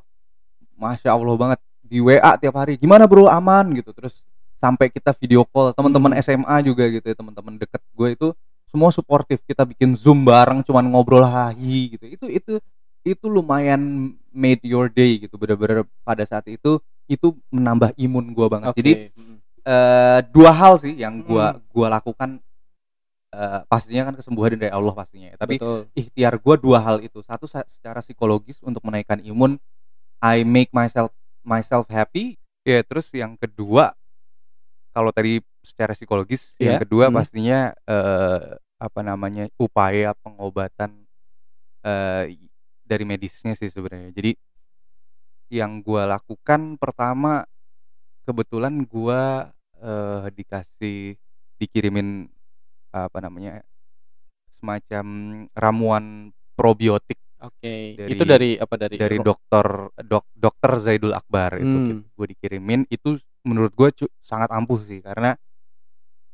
masya 0.77 1.17
allah 1.17 1.33
banget. 1.35 1.59
Di 1.81 1.99
WA 1.99 2.37
tiap 2.37 2.55
hari 2.55 2.77
gimana 2.77 3.09
bro? 3.09 3.25
Aman? 3.27 3.73
gitu. 3.73 3.91
Terus 3.91 4.21
sampai 4.61 4.93
kita 4.93 5.09
video 5.17 5.41
call 5.49 5.73
teman-teman 5.73 6.13
Hmm. 6.13 6.21
SMA 6.21 6.55
juga 6.61 6.85
gitu 6.85 7.01
ya 7.03 7.17
teman-teman 7.17 7.57
deket 7.57 7.81
gue 7.97 8.07
itu 8.13 8.27
semua 8.69 8.93
suportif 8.93 9.41
kita 9.43 9.65
bikin 9.67 9.97
zoom 9.97 10.23
bareng 10.23 10.61
cuman 10.63 10.85
ngobrol 10.85 11.25
hahi 11.25 11.97
gitu. 11.97 12.05
Itu 12.05 12.25
itu 12.29 12.53
itu 13.01 13.25
lumayan 13.25 14.13
made 14.29 14.61
your 14.61 14.85
day 14.87 15.17
gitu. 15.17 15.33
Bener-bener 15.35 15.83
pada 16.05 16.21
saat 16.29 16.45
itu 16.45 16.77
itu 17.09 17.33
menambah 17.49 17.97
imun 17.97 18.31
gue 18.31 18.47
banget. 18.47 18.69
Oke. 18.71 18.79
jadi 18.79 18.93
eh 19.61 20.19
dua 20.33 20.49
hal 20.49 20.73
sih 20.77 20.93
yang 20.97 21.21
gua 21.21 21.53
Hmm. 21.53 21.61
gua 21.69 21.87
lakukan 21.93 22.41
eh 23.31 23.59
pastinya 23.71 24.11
kan 24.11 24.15
kesembuhan 24.19 24.59
dari 24.59 24.71
Allah 24.71 24.91
pastinya 24.91 25.31
ya. 25.31 25.37
tapi 25.39 25.55
Betul. 25.55 25.87
ikhtiar 25.95 26.35
gua 26.43 26.55
dua 26.59 26.77
hal 26.83 26.99
itu 26.99 27.23
satu 27.23 27.47
sa- 27.47 27.67
secara 27.67 28.03
psikologis 28.03 28.59
untuk 28.59 28.83
menaikkan 28.83 29.23
imun 29.23 29.55
I 30.19 30.43
make 30.43 30.69
myself 30.75 31.15
myself 31.41 31.87
happy 31.87 32.35
ya 32.67 32.83
terus 32.83 33.07
yang 33.15 33.39
kedua 33.39 33.95
kalau 34.91 35.15
tadi 35.15 35.39
secara 35.63 35.95
psikologis 35.95 36.59
yang 36.59 36.75
Iya. 36.75 36.83
kedua 36.83 37.07
Hmm. 37.07 37.15
pastinya 37.15 37.59
eh 37.87 38.59
apa 38.81 38.99
namanya 39.05 39.47
upaya 39.55 40.11
pengobatan 40.19 41.05
eh 41.81 42.35
dari 42.83 43.07
medisnya 43.07 43.55
sih 43.55 43.71
sebenarnya 43.71 44.11
jadi 44.11 44.35
yang 45.51 45.79
gua 45.79 46.07
lakukan 46.07 46.75
pertama 46.75 47.47
kebetulan 48.27 48.83
gua 48.83 49.51
eh, 49.79 50.25
dikasih 50.35 51.15
dikirimin 51.57 52.27
apa 52.91 53.17
namanya 53.19 53.63
semacam 54.51 55.05
ramuan 55.51 56.05
probiotik 56.53 57.17
Oke. 57.41 57.97
Dari- 57.97 58.11
itu 58.13 58.21
dari 58.21 58.49
apa 58.53 58.75
dari 58.77 58.95
dari 59.01 59.17
dokter 59.17 59.65
dok 59.97 60.29
dokter 60.31 60.71
Zaidul 60.77 61.17
Akbar 61.17 61.57
itu 61.57 61.73
Hmm. 61.73 62.05
gue 62.05 62.25
dikirimin 62.29 62.85
itu 62.87 63.17
menurut 63.41 63.73
gue 63.73 63.89
sangat 64.21 64.53
ampuh 64.53 64.77
sih 64.85 65.01
karena 65.01 65.33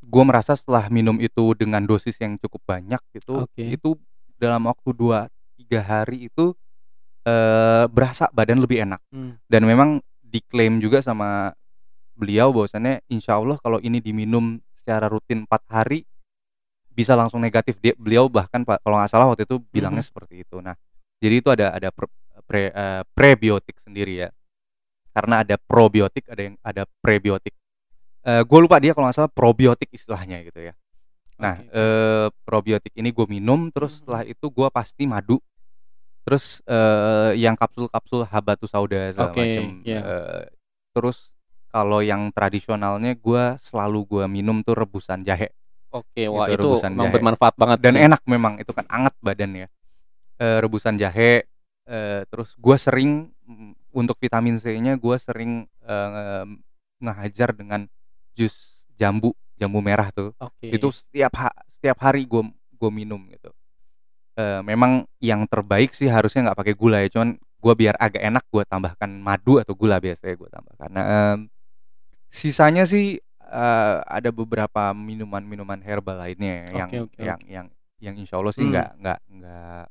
gue 0.04 0.24
merasa 0.24 0.52
setelah 0.52 0.92
minum 0.92 1.16
itu 1.18 1.56
dengan 1.56 1.80
dosis 1.82 2.20
yang 2.20 2.36
cukup 2.36 2.60
banyak 2.68 3.00
gitu 3.16 3.48
Oke. 3.48 3.64
itu 3.64 3.96
dalam 4.36 4.68
waktu 4.68 4.92
dua 4.92 5.32
tiga 5.56 5.80
hari 5.80 6.28
itu 6.28 6.52
eh, 7.24 7.86
berasa 7.88 8.28
badan 8.32 8.60
lebih 8.60 8.84
enak 8.84 9.00
Hmm. 9.08 9.40
dan 9.48 9.64
memang 9.64 9.90
diklaim 10.20 10.80
juga 10.80 11.00
sama 11.00 11.56
beliau 12.14 12.52
bahwasannya 12.52 13.00
insya 13.08 13.40
Allah 13.40 13.56
kalau 13.58 13.80
ini 13.80 14.00
diminum 14.00 14.60
secara 14.74 15.08
rutin 15.08 15.44
empat 15.44 15.64
hari 15.68 16.04
bisa 16.98 17.14
langsung 17.14 17.38
negatif 17.38 17.78
dia 17.78 17.94
beliau 17.94 18.26
bahkan 18.26 18.66
pak 18.66 18.82
kalau 18.82 18.98
nggak 18.98 19.12
salah 19.14 19.30
waktu 19.30 19.46
itu 19.46 19.62
bilangnya 19.70 20.02
Mhm. 20.02 20.10
seperti 20.10 20.36
itu 20.42 20.58
nah 20.58 20.74
jadi 21.22 21.36
itu 21.38 21.50
ada 21.54 21.78
ada 21.78 21.90
per- 21.94 22.10
pre, 22.46 22.70
eh, 22.70 23.02
prebiotik 23.12 23.76
sendiri 23.82 24.24
ya. 24.24 24.30
Karena 25.12 25.42
ada 25.42 25.58
probiotik, 25.58 26.30
ada 26.30 26.42
yang 26.46 26.56
ada 26.62 26.86
prebiotik. 27.02 27.52
Eh 28.22 28.46
gue 28.46 28.60
lupa 28.62 28.78
dia 28.78 28.94
kalau 28.94 29.10
nggak 29.10 29.18
salah 29.18 29.34
probiotik 29.34 29.90
istilahnya 29.90 30.46
gitu 30.46 30.62
ya. 30.62 30.74
Nah, 31.42 31.58
Oke. 31.58 31.74
eh 31.74 32.28
probiotik 32.46 32.94
ini 32.94 33.10
gue 33.10 33.26
minum, 33.26 33.74
terus 33.74 33.98
Mhm. 33.98 34.00
setelah 34.00 34.22
itu 34.30 34.46
gue 34.48 34.68
pasti 34.70 35.04
madu. 35.10 35.42
Terus 36.22 36.62
eh 36.70 37.34
yang 37.36 37.58
kapsul-kapsul 37.58 38.30
habatus 38.30 38.70
sauda 38.70 39.10
segala 39.10 39.34
Oke, 39.34 39.42
macem. 39.42 39.64
iya. 39.82 40.02
Eh, 40.06 40.44
terus 40.94 41.34
kalau 41.74 42.06
yang 42.06 42.30
tradisionalnya 42.30 43.18
gue 43.18 43.44
selalu 43.60 44.00
gue 44.06 44.24
minum 44.30 44.62
tuh 44.62 44.78
rebusan 44.78 45.26
jahe 45.26 45.50
Oke, 46.00 46.24
wah 46.30 46.48
Itu 46.48 46.54
itu 46.56 46.70
rebusan 46.76 46.92
memang 46.94 47.08
jahe. 47.08 47.16
bermanfaat 47.16 47.56
banget 47.58 47.78
dan 47.84 47.94
sih. 47.96 48.04
enak 48.08 48.22
memang 48.28 48.54
itu 48.62 48.72
kan 48.78 48.86
anget 48.88 49.14
badan 49.24 49.52
ya. 49.56 49.68
Eh, 50.40 50.58
rebusan 50.64 50.96
jahe. 50.98 51.46
eh, 51.88 52.22
terus 52.28 52.52
gue 52.60 52.76
sering 52.76 53.32
mm, 53.48 53.72
untuk 53.96 54.20
vitamin 54.20 54.60
C-nya 54.60 55.00
gue 55.00 55.16
sering 55.18 55.64
eh, 55.88 56.46
ngehajar 57.00 57.56
dengan 57.56 57.88
jus 58.36 58.84
jambu 59.00 59.32
jambu 59.56 59.80
merah 59.80 60.12
tuh 60.12 60.36
Oke. 60.38 60.68
itu 60.68 60.88
setiap 60.92 61.32
ha- 61.40 61.58
setiap 61.72 61.98
hari 62.04 62.28
gue 62.28 62.44
gue 62.76 62.92
minum 62.92 63.22
gitu 63.32 63.52
Eh, 64.38 64.62
memang 64.62 65.02
yang 65.18 65.50
terbaik 65.50 65.98
sih 65.98 66.06
harusnya 66.06 66.46
nggak 66.52 66.60
pakai 66.62 66.76
gula 66.78 67.02
ya 67.02 67.10
cuman 67.10 67.42
gue 67.42 67.74
biar 67.74 67.98
agak 67.98 68.22
enak 68.22 68.46
gue 68.54 68.64
tambahkan 68.70 69.10
madu 69.18 69.58
atau 69.58 69.74
gula 69.74 69.98
biasanya 69.98 70.38
gue 70.38 70.50
tambahkan 70.54 70.90
nah 70.94 71.06
em, 71.34 71.40
sisanya 72.30 72.86
sih 72.86 73.18
eh, 73.48 73.98
ada 74.04 74.30
beberapa 74.30 74.92
minuman-minuman 74.92 75.80
herbal 75.80 76.20
lainnya 76.20 76.68
yang 76.72 76.90
oke, 77.06 77.18
yang 77.18 77.40
yang 77.48 77.68
yang 77.98 78.16
insya 78.16 78.38
Allah 78.38 78.54
sih 78.54 78.64
Hmm. 78.64 78.72
nggak 78.72 78.90
nggak 79.00 79.20
nggak 79.32 79.84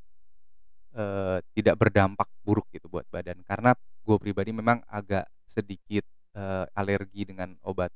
eh, 0.96 1.38
tidak 1.52 1.74
berdampak 1.76 2.28
buruk 2.40 2.66
gitu 2.72 2.86
buat 2.88 3.04
badan 3.08 3.40
karena 3.44 3.74
gue 4.06 4.16
pribadi 4.16 4.50
memang 4.54 4.80
agak 4.86 5.26
sedikit 5.44 6.04
eh, 6.36 6.64
alergi 6.72 7.24
dengan 7.24 7.56
obat 7.62 7.90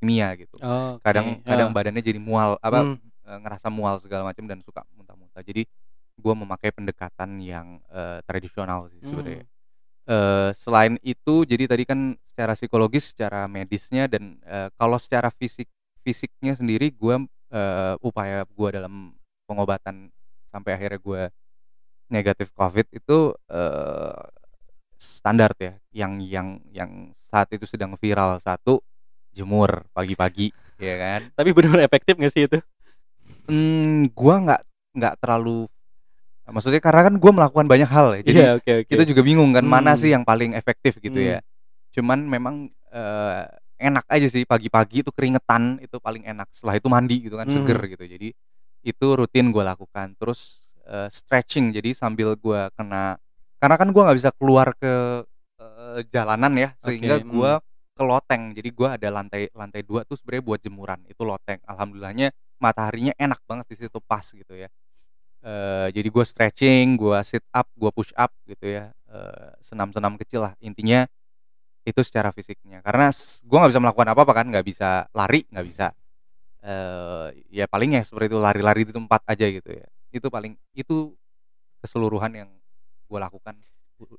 kimia 0.00 0.32
gitu 0.38 0.56
Oke, 0.64 1.02
kadang 1.04 1.44
kadang 1.44 1.68
ah. 1.68 1.74
badannya 1.76 2.00
jadi 2.00 2.16
mual 2.16 2.56
apa 2.58 2.80
Hmm. 2.80 2.96
ngerasa 3.24 3.68
mual 3.68 4.00
segala 4.00 4.24
macam 4.24 4.44
dan 4.48 4.64
suka 4.64 4.80
muntah-muntah 4.96 5.44
jadi 5.44 5.68
gue 6.14 6.34
memakai 6.36 6.72
pendekatan 6.72 7.36
yang 7.42 7.82
eh, 7.92 8.22
tradisional 8.24 8.88
sih 8.88 9.02
sebenarnya 9.04 9.44
Hmm. 9.44 9.53
Eh, 10.04 10.50
selain 10.60 11.00
itu 11.00 11.48
jadi 11.48 11.64
tadi 11.64 11.88
kan 11.88 12.12
secara 12.28 12.52
psikologis 12.52 13.16
secara 13.16 13.48
medisnya 13.48 14.04
dan 14.04 14.36
eh, 14.44 14.68
kalau 14.76 15.00
secara 15.00 15.32
fisik 15.32 15.64
fisiknya 16.04 16.52
sendiri 16.52 16.92
gue 16.92 17.24
eh, 17.48 17.94
upaya 18.04 18.44
gue 18.44 18.68
dalam 18.68 19.16
pengobatan 19.48 20.12
sampai 20.52 20.76
akhirnya 20.76 21.00
gue 21.00 21.22
negatif 22.12 22.52
covid 22.52 22.84
itu 22.92 23.32
eh, 23.48 24.24
standar 25.00 25.52
ya. 25.56 25.72
Yang 25.92 26.12
yang 26.28 26.48
yang 26.72 26.90
saat 27.32 27.52
itu 27.52 27.64
sedang 27.68 27.96
viral. 28.00 28.40
Satu 28.40 28.80
jemur 29.34 29.84
pagi-pagi 29.92 30.52
ya 30.80 30.94
kan? 31.00 31.20
Tapi 31.32 31.50
benar 31.56 31.80
efektif 31.84 32.16
gak 32.16 32.32
sih 32.32 32.46
itu? 32.46 32.58
Hmm, 33.48 34.08
gua 34.16 34.40
nggak 34.40 34.62
nggak 34.94 35.14
terlalu 35.20 35.68
maksudnya 36.48 36.80
karena 36.82 37.08
kan 37.08 37.14
gua 37.16 37.32
melakukan 37.32 37.64
banyak 37.64 37.88
hal 37.88 38.06
ya. 38.16 38.22
Jadi 38.24 38.36
Iya, 38.36 38.50
oke 38.60 38.72
oke. 38.84 38.90
kita 38.92 39.04
juga 39.08 39.22
bingung 39.24 39.50
kan 39.56 39.64
mana 39.64 39.96
Hmm. 39.96 40.00
sih 40.00 40.10
yang 40.12 40.24
paling 40.28 40.52
efektif 40.52 41.00
gitu 41.00 41.16
Hmm. 41.16 41.28
ya. 41.36 41.38
Cuman 41.94 42.26
memang 42.28 42.54
eh, 42.94 43.42
enak 43.80 44.06
aja 44.06 44.26
sih 44.30 44.46
pagi-pagi 44.46 45.02
itu 45.02 45.10
keringetan 45.10 45.82
itu 45.82 45.98
paling 45.98 46.22
enak. 46.22 46.46
Setelah 46.54 46.78
itu 46.78 46.86
mandi 46.86 47.16
gitu 47.26 47.34
kan 47.34 47.48
Hmm. 47.48 47.58
seger 47.58 47.80
gitu. 47.90 48.04
Jadi 48.06 48.28
itu 48.84 49.06
rutin 49.16 49.50
gua 49.50 49.74
lakukan. 49.74 50.12
Terus 50.20 50.70
eh, 50.84 51.08
stretching 51.08 51.72
jadi 51.72 51.96
sambil 51.96 52.36
gua 52.36 52.68
kena 52.76 53.16
karena 53.58 53.76
kan 53.80 53.88
gua 53.90 54.10
nggak 54.12 54.18
bisa 54.20 54.30
keluar 54.36 54.76
ke 54.76 55.24
eh, 55.58 56.00
jalanan 56.12 56.52
ya 56.60 56.68
sehingga 56.84 57.18
Oke, 57.18 57.26
gua 57.30 57.52
ke 57.94 58.02
loteng. 58.04 58.52
Jadi 58.52 58.68
gua 58.74 58.98
ada 59.00 59.08
lantai 59.08 59.48
lantai 59.54 59.80
dua 59.86 60.04
tuh 60.04 60.18
sebenarnya 60.20 60.44
buat 60.44 60.60
jemuran. 60.60 61.00
Itu 61.08 61.24
loteng. 61.24 61.58
Alhamdulillahnya 61.64 62.30
mataharinya 62.60 63.14
enak 63.16 63.40
banget 63.48 63.66
di 63.72 63.76
situ 63.86 63.98
pas 64.04 64.22
gitu 64.28 64.54
ya. 64.54 64.68
Eh, 65.44 65.88
jadi 65.92 66.08
gue 66.08 66.24
stretching, 66.24 66.96
gue 66.96 67.18
sit 67.20 67.44
up, 67.52 67.68
gue 67.76 67.90
push 67.92 68.16
up 68.16 68.32
gitu 68.48 68.64
ya, 68.64 68.88
Eh, 69.14 69.50
senam-senam 69.62 70.18
kecil 70.18 70.42
lah 70.42 70.58
intinya 70.58 71.06
itu 71.86 72.00
secara 72.02 72.34
fisiknya. 72.34 72.82
Karena 72.82 73.12
gue 73.14 73.56
nggak 73.60 73.70
bisa 73.70 73.82
melakukan 73.84 74.08
apa-apa 74.10 74.32
kan, 74.42 74.46
nggak 74.50 74.66
bisa 74.66 75.06
lari, 75.14 75.44
nggak 75.52 75.66
bisa. 75.68 75.88
eh 76.64 77.28
ya 77.52 77.68
palingnya 77.68 78.00
seperti 78.08 78.32
itu 78.32 78.40
lari-lari 78.40 78.88
di 78.88 78.92
tempat 78.96 79.20
aja 79.28 79.44
gitu 79.52 79.68
ya. 79.68 79.84
Itu 80.08 80.32
paling 80.32 80.56
itu 80.72 81.12
keseluruhan 81.84 82.32
yang 82.32 82.48
gue 83.04 83.18
lakukan 83.20 83.52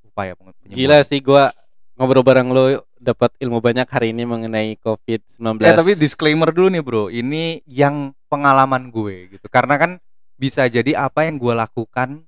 upaya 0.05 0.37
penyembuhan. 0.37 0.77
Gila 0.77 0.97
sih 1.03 1.19
gua 1.25 1.49
ngobrol 1.97 2.21
bareng 2.21 2.53
lo 2.53 2.85
dapat 3.01 3.33
ilmu 3.41 3.65
banyak 3.65 3.89
hari 3.89 4.13
ini 4.13 4.29
mengenai 4.29 4.77
COVID-19. 4.77 5.57
Ya 5.65 5.73
tapi 5.73 5.97
disclaimer 5.97 6.53
dulu 6.53 6.69
nih 6.69 6.83
bro, 6.85 7.03
ini 7.09 7.65
yang 7.65 8.13
pengalaman 8.29 8.93
gue 8.93 9.35
gitu. 9.35 9.49
Karena 9.49 9.81
kan 9.81 9.97
bisa 10.35 10.67
jadi 10.67 11.07
apa 11.07 11.27
yang 11.27 11.39
gue 11.39 11.53
lakukan 11.55 12.23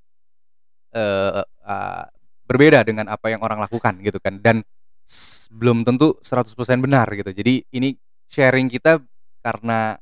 eh 0.95 1.43
eh, 1.43 2.05
berbeda 2.47 2.79
dengan 2.87 3.11
apa 3.11 3.27
yang 3.29 3.43
orang 3.43 3.59
lakukan 3.59 3.99
gitu 4.01 4.17
kan. 4.23 4.39
Dan 4.39 4.63
belum 5.51 5.87
tentu 5.87 6.19
100% 6.19 6.83
benar 6.83 7.07
gitu. 7.15 7.31
Jadi 7.31 7.63
ini 7.75 7.95
sharing 8.27 8.67
kita 8.67 8.99
karena 9.39 9.95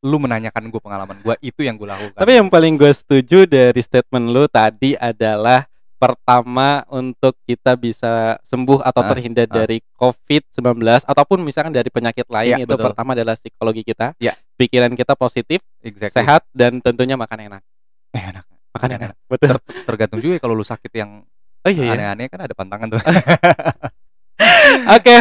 lu 0.00 0.16
menanyakan 0.16 0.72
gue 0.72 0.80
pengalaman 0.80 1.20
gue 1.20 1.34
itu 1.44 1.60
yang 1.64 1.76
gue 1.76 1.88
lakukan. 1.88 2.16
Tapi 2.16 2.32
yang 2.40 2.48
paling 2.48 2.74
gue 2.80 2.92
setuju 2.92 3.44
dari 3.44 3.80
statement 3.84 4.32
lu 4.32 4.48
tadi 4.48 4.96
adalah 4.96 5.69
pertama 6.00 6.80
untuk 6.88 7.36
kita 7.44 7.76
bisa 7.76 8.40
sembuh 8.40 8.80
atau 8.80 9.04
Ah, 9.04 9.08
terhindar 9.12 9.44
ah. 9.44 9.52
dari 9.60 9.84
COVID-19 10.00 10.80
ataupun 11.04 11.44
misalkan 11.44 11.76
dari 11.76 11.92
penyakit 11.92 12.24
lain 12.32 12.56
Ya, 12.56 12.64
itu 12.64 12.72
betul. 12.72 12.88
pertama 12.88 13.12
adalah 13.12 13.36
psikologi 13.36 13.84
kita, 13.84 14.16
Ya. 14.16 14.32
pikiran 14.56 14.96
kita 14.96 15.12
positif, 15.12 15.60
exactly. 15.84 16.24
sehat 16.24 16.48
dan 16.56 16.80
tentunya 16.80 17.20
makan 17.20 17.52
enak. 17.52 17.62
Eh, 18.16 18.24
enak. 18.24 18.48
Makan 18.72 18.88
Makan 18.88 18.98
enak. 19.12 19.16
Betul. 19.28 19.56
Tergantung 19.84 20.20
juga 20.24 20.32
ya 20.38 20.40
kalau 20.40 20.54
lu 20.56 20.64
sakit 20.64 20.92
yang 20.96 21.20
Oh 21.60 21.68
iya 21.68 21.84
ya. 21.84 21.92
aneh-aneh 21.92 22.26
kan 22.32 22.40
ada 22.40 22.54
pantangan 22.56 22.88
tuh. 22.96 23.00
Oke. 24.90 25.16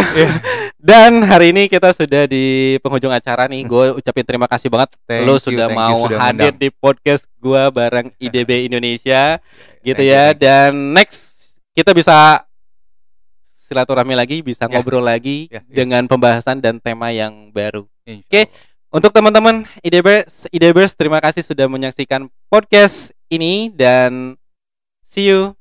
Dan 0.80 1.22
hari 1.22 1.52
ini 1.52 1.68
kita 1.68 1.92
sudah 1.92 2.24
di 2.24 2.78
penghujung 2.80 3.12
acara 3.12 3.46
nih. 3.46 3.68
Gue 3.68 3.92
ucapin 3.94 4.24
terima 4.24 4.48
kasih 4.48 4.72
banget 4.72 4.96
Thank 5.04 5.28
lo 5.28 5.36
you, 5.36 5.44
sudah 5.44 5.68
you 5.68 5.76
mau 5.76 5.98
sudah 6.08 6.20
hadir 6.22 6.56
ngundang. 6.56 6.58
di 6.58 6.70
podcast 6.72 7.24
gua 7.36 7.68
bareng 7.68 8.16
IDB 8.16 8.66
Indonesia 8.66 9.44
gitu 9.82 10.00
Thank 10.00 10.10
ya. 10.10 10.24
thank 10.26 10.36
you. 10.36 10.42
Dan 10.42 10.72
next 10.92 11.20
kita 11.74 11.92
bisa 11.92 12.44
silaturahmi 13.68 14.16
lagi, 14.16 14.40
bisa 14.40 14.66
Ya. 14.66 14.72
ngobrol 14.72 15.04
lagi 15.04 15.46
Ya, 15.48 15.60
ya. 15.62 15.84
dengan 15.84 16.08
pembahasan 16.08 16.58
dan 16.58 16.80
tema 16.80 17.12
yang 17.12 17.52
baru. 17.52 17.84
Oke. 18.02 18.48
Allah. 18.48 18.68
Untuk 18.90 19.14
teman-teman 19.14 19.70
IDBers, 19.82 20.50
IDBers 20.50 20.98
terima 20.98 21.22
kasih 21.22 21.46
sudah 21.46 21.70
menyaksikan 21.70 22.26
podcast 22.50 23.14
ini 23.28 23.70
dan 23.70 24.34
see 25.06 25.30
you. 25.30 25.54